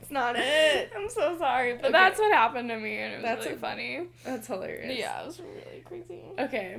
[0.00, 0.92] It's not it.
[0.96, 1.92] I'm so sorry, but Okay.
[1.92, 4.00] that's what happened to me, and it was That's really a- funny.
[4.24, 4.98] That's hilarious.
[4.98, 6.22] Yeah, it was really crazy.
[6.38, 6.78] Okay.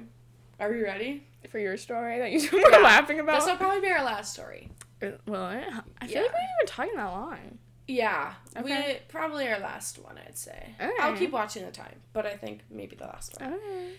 [0.59, 1.23] Are we ready?
[1.51, 2.77] For your story that you were Yeah.
[2.79, 3.39] laughing about.
[3.39, 4.69] This will probably be our last story.
[5.01, 5.57] Uh, well, I,
[6.01, 6.21] I feel Yeah.
[6.23, 7.57] like we haven't been talking that long.
[7.87, 8.33] Yeah.
[8.55, 8.93] Okay.
[8.93, 10.75] We probably our last one, I'd say.
[10.99, 13.53] I'll keep watching the time, but I think maybe the last one.
[13.53, 13.91] Okay.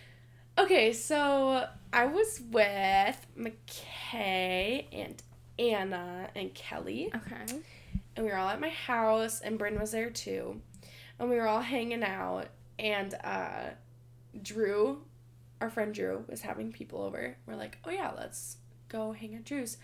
[0.59, 5.22] Okay, so I was with McKay and
[5.59, 7.61] Anna and Kelly, Okay.
[8.16, 10.61] and we were all at my house, and Bryn was there too,
[11.18, 12.47] and we were all hanging out,
[12.78, 13.70] and uh,
[14.43, 15.03] Drew,
[15.61, 17.36] our friend Drew, was having people over.
[17.47, 18.57] We're like, oh yeah, let's
[18.89, 19.76] go hang at Drew's,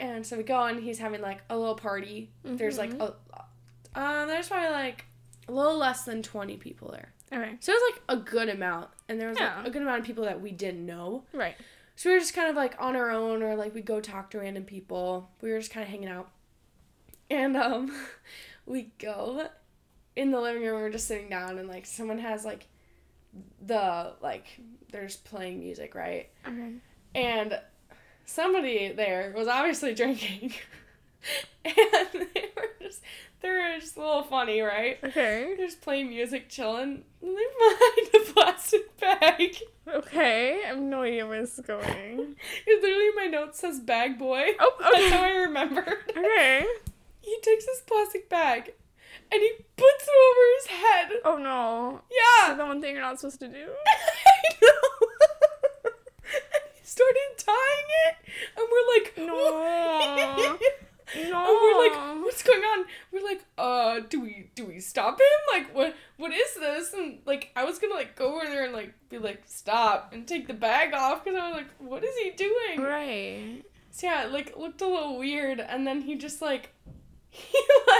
[0.00, 2.30] and so we go, and he's having like a little party.
[2.44, 3.14] There's like Mhm.
[3.34, 5.04] a, uh, there's probably like
[5.48, 7.12] a little less than twenty people there.
[7.32, 7.56] Okay.
[7.60, 9.56] So it was like a good amount, and there was Yeah.
[9.58, 11.24] like, a good amount of people that we didn't know.
[11.32, 11.56] Right.
[11.96, 14.30] So we were just kind of like on our own, or like we go talk
[14.30, 15.30] to random people.
[15.40, 16.30] We were just kind of hanging out,
[17.30, 17.90] and um,
[18.66, 19.48] we go
[20.14, 20.80] in the living room.
[20.80, 22.66] We're just sitting down, and like someone has like
[23.60, 24.44] the like
[24.90, 26.28] they're just playing music, right?
[26.46, 26.72] Okay.
[27.14, 27.58] And
[28.26, 30.52] somebody there was obviously drinking.
[31.64, 31.74] and
[32.12, 33.00] they were just
[33.40, 34.98] they were just a little funny, right?
[35.02, 35.54] Okay.
[35.56, 39.56] They're just playing music, chilling, and they find a plastic bag.
[39.88, 40.62] Okay.
[40.64, 42.36] I have no idea where this is going.
[42.66, 44.44] It literally my note says bag boy.
[44.58, 45.08] Oh, okay.
[45.08, 45.24] That's how.
[45.24, 45.98] I remembered.
[46.10, 46.66] Okay.
[47.20, 48.72] He takes this plastic bag
[49.32, 51.20] and he puts it over his head.
[51.24, 52.00] Oh no.
[52.10, 52.54] Yeah.
[52.54, 53.66] The one thing you're not supposed to do.
[53.86, 55.05] I know.
[56.96, 58.16] Started tying it,
[58.56, 60.46] and we're like, No.
[60.46, 60.58] no.
[61.14, 62.84] And we're like, what's going on?
[63.12, 65.26] We're like, uh, do we do we stop him?
[65.54, 66.92] Like, what what is this?
[66.94, 70.26] And like, I was gonna like go over there and like be like, stop, and
[70.26, 72.80] take the bag off because I was like, what is he doing?
[72.82, 73.62] Right.
[73.92, 76.72] So yeah, it like looked a little weird, and then he just like
[77.36, 77.58] he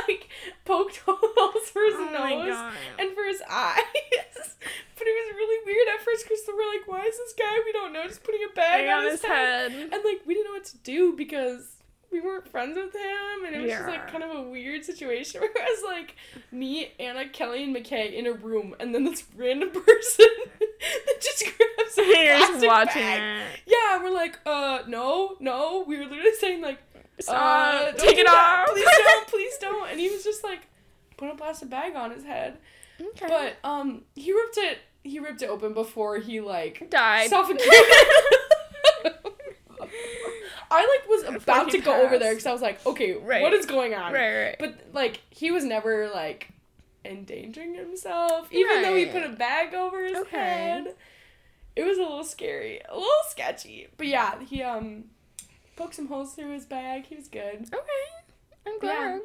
[0.08, 0.28] like
[0.64, 3.82] poked holes for his Oh nose and for his eyes.
[4.98, 7.72] but it was really weird at first because we're like, why is this guy we
[7.72, 9.70] don't know just putting a bag on, his, head?
[9.72, 9.82] head.
[9.92, 11.72] And like we didn't know what to do because
[12.12, 15.40] we weren't friends with him and it was just like kind of a weird situation
[15.42, 16.14] where it was like
[16.52, 20.26] me, Anna, Kelly, and McKay in a room and then this random person
[20.60, 23.40] that just grabs a You're just plastic watching bag.
[23.40, 23.60] it.
[23.66, 25.84] Yeah, we're like, uh, no, no.
[25.86, 26.78] We were literally saying like.
[27.28, 28.68] Uh, Take it off.
[28.68, 29.90] Please don't, please don't.
[29.90, 30.66] And he was just like,
[31.16, 32.58] put a plastic bag on his head.
[33.00, 33.26] Okay.
[33.28, 34.78] But um, he ripped it.
[35.02, 37.30] He ripped it open before he like died.
[37.30, 37.68] suffocated.
[40.68, 43.42] I like was Before about to go over there because I was like, okay, Right.
[43.42, 44.12] what is going on?
[44.12, 44.56] Right, right.
[44.58, 46.48] But like, he was never like
[47.04, 50.36] endangering himself, even though he put a bag over his Okay.
[50.36, 50.94] head.
[51.76, 53.86] It was a little scary, a little sketchy.
[53.96, 55.04] But yeah, he um
[55.76, 57.06] poked some holes through his bag.
[57.06, 57.62] He was good.
[57.72, 58.66] okay.
[58.66, 59.20] I'm glad.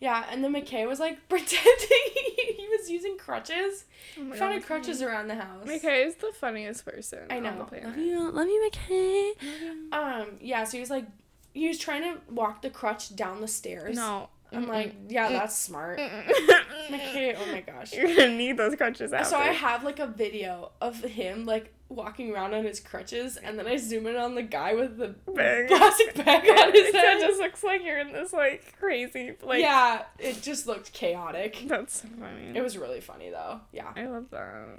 [0.00, 3.84] Yeah, and then McKay was like pretending he was using crutches.
[4.18, 5.66] Oh my Found God, crutches around the house.
[5.66, 7.64] McKay is the funniest person I on the know.
[7.64, 7.86] planet.
[7.88, 9.92] Love you, love you, McKay.
[9.92, 11.06] Um, yeah, so he was like,
[11.54, 13.96] he was trying to walk the crutch down the stairs.
[13.96, 14.28] No.
[14.52, 15.98] I'm like, yeah, that's smart.
[15.98, 17.92] McKay, oh my gosh.
[17.94, 19.26] You're gonna need those crutches out.
[19.26, 23.58] So I have like a video of him like walking around on his crutches, and
[23.58, 25.68] then I zoom in on the guy with the Bag.
[25.68, 27.18] plastic bag on his head.
[27.18, 31.62] it just looks like you're in this like crazy like yeah, it just looked chaotic.
[31.66, 32.52] That's so funny.
[32.54, 33.60] It was really funny though.
[33.72, 33.92] Yeah.
[33.94, 34.78] I love that.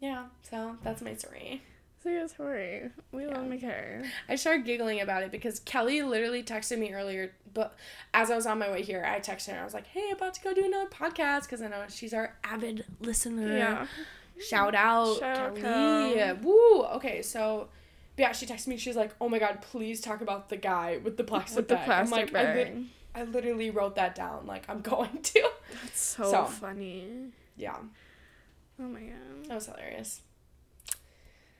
[0.00, 0.26] Yeah.
[0.48, 1.62] So that's my story.
[2.04, 2.90] So good story.
[3.10, 4.06] We love McKay.
[4.28, 7.76] I started giggling about it because Kelly literally texted me earlier, but
[8.14, 9.60] as I was on my way here, I texted her.
[9.60, 12.36] I was like, "Hey, about to go do another podcast because I know she's our
[12.44, 13.86] avid listener." Yeah.
[14.40, 16.14] Shout out, Shout out, Kelly.
[16.14, 16.36] Kel.
[16.42, 16.82] Woo.
[16.96, 17.68] Okay, so
[18.16, 18.76] but yeah, she texted me.
[18.76, 21.74] She's like, "Oh my god, please talk about the guy with the plastic With the
[21.76, 22.46] bag." plastic I'm like, bag.
[22.46, 22.84] I, lit-
[23.14, 24.46] I literally wrote that down.
[24.46, 25.48] Like, I'm going to.
[25.82, 26.44] That's so, So.
[26.46, 27.30] funny.
[27.56, 27.76] Yeah,
[28.80, 29.48] Oh my god.
[29.48, 30.22] that was hilarious.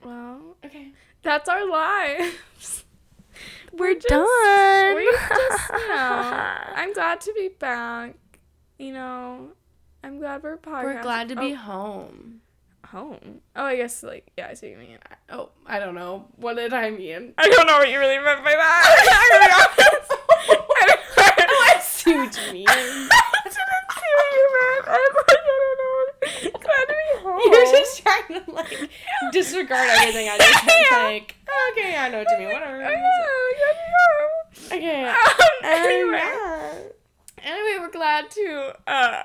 [0.05, 2.85] Well, Okay, that's our lives.
[3.72, 4.24] we're, just- done.
[4.95, 8.14] We're just, you know, I'm glad to be back.
[8.79, 9.49] You know,
[10.05, 10.85] I'm glad we're podcasting.
[10.85, 12.41] We're glad to be Oh, home.
[12.91, 13.41] Home.
[13.57, 14.99] Oh, I guess like yeah, I see what you mean.
[15.30, 16.26] Oh, I don't know.
[16.36, 17.34] What did I mean?
[17.39, 18.82] I don't know what you really meant by that.
[19.12, 19.53] I'm gonna be
[19.84, 20.11] honest.
[20.11, 22.66] I don't Oh, I see what you mean.
[22.68, 24.89] I didn't see what you meant.
[24.89, 26.59] I was like, I don't know.
[26.61, 27.41] Glad to be home.
[27.53, 28.91] You're just trying to like
[29.32, 30.64] disregard everything I just.
[30.66, 31.05] Yeah.
[31.05, 31.36] Like,
[31.72, 32.49] okay, I know what you mean.
[32.49, 32.84] Whatever.
[32.84, 33.11] I know,
[33.59, 34.78] glad to be home.
[34.78, 35.05] Okay.
[35.09, 35.16] Um,
[35.64, 36.20] Anyway.
[36.20, 36.91] anyway,
[37.43, 39.22] anyway, we're glad to uh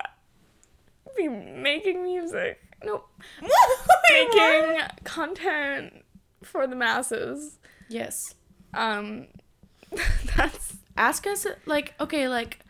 [1.16, 2.60] be making music.
[2.84, 3.08] Nope,
[4.10, 6.04] making content
[6.42, 7.58] for the masses.
[7.88, 8.34] Yes.
[8.72, 9.26] Um,
[10.36, 12.60] that's Ask us like okay, like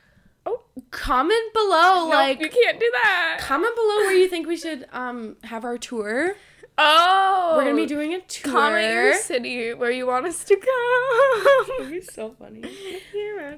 [0.46, 3.36] oh comment below no, like you can't do that.
[3.40, 6.34] comment below where you think we should um have our tour.
[6.76, 8.50] Oh, We're gonna be doing a tour.
[8.52, 11.90] comment your city where you want us to That'd come.
[11.90, 12.64] be so funny.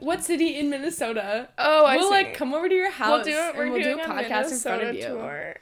[0.00, 1.48] What city in Minnesota?
[1.56, 2.14] Oh, I we'll see.
[2.14, 3.24] like come over to your house.
[3.24, 3.56] We'll do it.
[3.56, 5.06] We're we'll doing do a podcast in front of Minnesota you.
[5.08, 5.54] tour.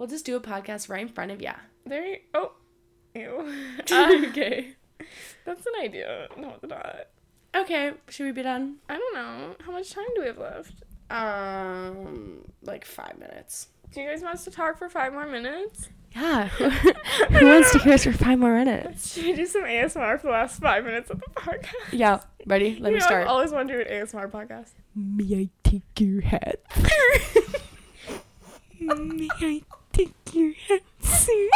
[0.00, 1.50] We'll just do a podcast right in front of you.
[1.84, 2.06] There.
[2.06, 2.52] You, oh,
[3.14, 3.52] ew.
[3.92, 4.74] Uh, okay.
[5.44, 6.26] that's an idea.
[6.38, 7.08] No, it's not.
[7.54, 7.92] Okay.
[8.08, 8.76] Should we be done?
[8.88, 9.56] I don't know.
[9.62, 10.72] How much time do we have left?
[11.10, 13.68] Um, like five minutes.
[13.92, 15.90] Do you guys want us to talk for five more minutes?
[16.16, 16.46] Yeah.
[16.48, 19.12] Who wants to hear us for five more minutes?
[19.12, 21.92] Should we do some ASMR for the last five minutes of the podcast?
[21.92, 22.20] Yeah.
[22.46, 22.78] Ready?
[22.80, 23.24] Let you me know, start.
[23.24, 24.70] I've always wanted to do an ASMR podcast.
[24.94, 26.62] May I take your hat?
[28.80, 29.62] May I
[29.92, 31.50] think you're handsome.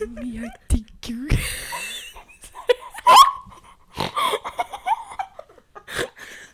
[0.00, 1.28] Mommy, I think you're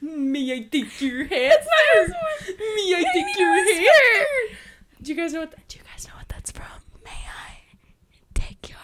[0.01, 2.15] Me, I think you're handsome.
[2.49, 4.57] Me, I think you're handsome.
[5.03, 5.51] Do you guys know what?
[5.51, 6.67] That, do you guys know what that's from?
[7.05, 7.61] May I
[8.35, 8.79] take your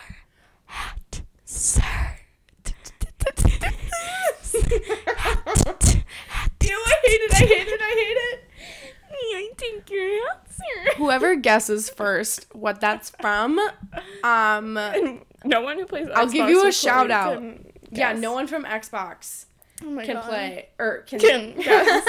[0.67, 1.81] hat, sir?
[1.83, 2.17] hat,
[6.29, 6.53] hat.
[6.63, 7.33] I hate it.
[7.33, 7.81] I hate it.
[7.81, 8.50] I hate it
[11.37, 13.59] guesses first what that's from.
[14.23, 14.75] Um,
[15.45, 17.43] no one who plays I'll give you a shout out.
[17.91, 19.47] yeah, no one from Xbox
[19.83, 20.25] Oh can God.
[20.25, 22.07] play or can, Can guess.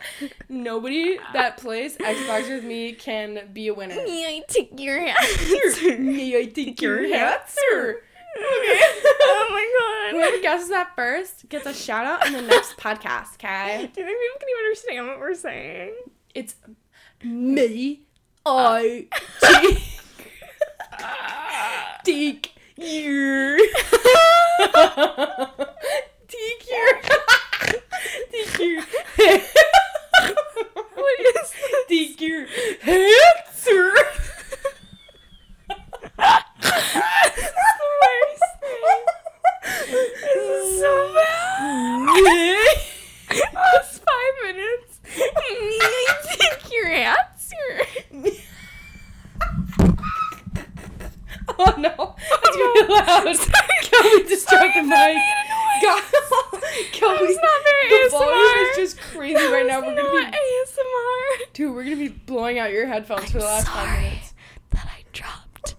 [0.48, 3.96] Nobody that plays Xbox with me can be a winner.
[3.96, 5.98] Me, I take your answer.
[5.98, 8.00] May I take your hat, sir?
[8.38, 10.16] oh my god.
[10.16, 13.90] Whoever guesses that first gets a shout out in the next podcast, okay?
[13.92, 15.94] Do you think people can even understand what we're saying?
[16.38, 16.54] It's
[17.24, 18.02] me.
[18.46, 19.08] I
[22.04, 23.58] take, your.
[26.28, 26.92] take your.
[28.30, 28.82] take your.
[30.94, 31.52] What is
[31.88, 32.46] Take your
[32.86, 33.94] answer.
[39.86, 42.06] This is so bad.
[43.54, 45.00] Last five minutes.
[45.16, 47.68] May I take your answer?
[51.60, 53.36] Oh no, that's really loud.
[53.82, 55.14] Kelly distracted my.
[55.82, 56.02] God,
[56.92, 58.10] Kelly, That was not very the ASMR.
[58.10, 59.80] volume is just crazy That right now.
[59.80, 61.52] was We're gonna not be, ASMR.
[61.54, 64.34] dude, we're gonna be blowing out your headphones for the last five minutes.
[64.70, 65.74] that I dropped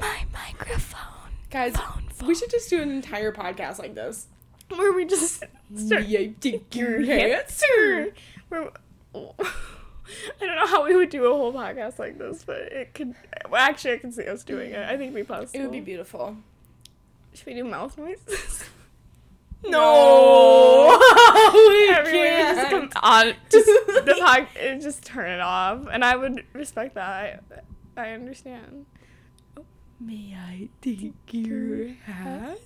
[0.00, 1.30] my microphone.
[1.50, 2.90] Guys, Phone, we should just do an
[3.28, 4.26] entire podcast like this.
[4.68, 5.44] Where we just
[5.76, 8.14] start your answer.
[8.48, 8.70] Where,
[9.14, 13.14] I don't know how we would do a whole podcast like this, but it could.
[13.50, 14.84] Well, actually, I can see us doing it.
[14.84, 15.60] I think it'd be possible.
[15.60, 16.36] It would be beautiful.
[17.34, 18.64] Should we do mouth noises?
[19.66, 20.98] No,
[21.54, 23.32] we Everyone just come on.
[23.50, 24.46] Just the pod,
[24.82, 27.42] just turn it off, and I would respect that.
[27.96, 28.84] I, I understand.
[29.98, 32.58] May I take your hat?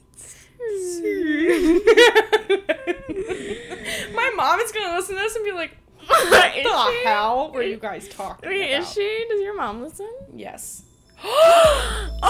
[4.14, 7.04] My mom is gonna listen to this and be like, "What Is the she?
[7.04, 9.26] hell were you guys talking Wait, about?" is she?
[9.30, 10.08] Does your mom listen?
[10.34, 10.82] Yes.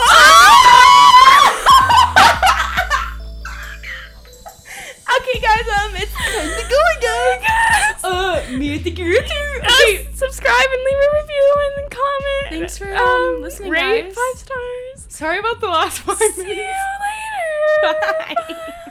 [5.08, 7.40] Okay, guys, um, it's time to go again.
[8.04, 9.58] Uh, me I think you're too.
[9.58, 12.46] Okay, subscribe and leave a review and comment.
[12.48, 14.14] Thanks for, um, listening, Rate guys.
[14.14, 15.06] five stars.
[15.08, 16.58] Sorry about the last five See you minutes.
[16.58, 16.72] later.
[17.82, 18.56] Bye.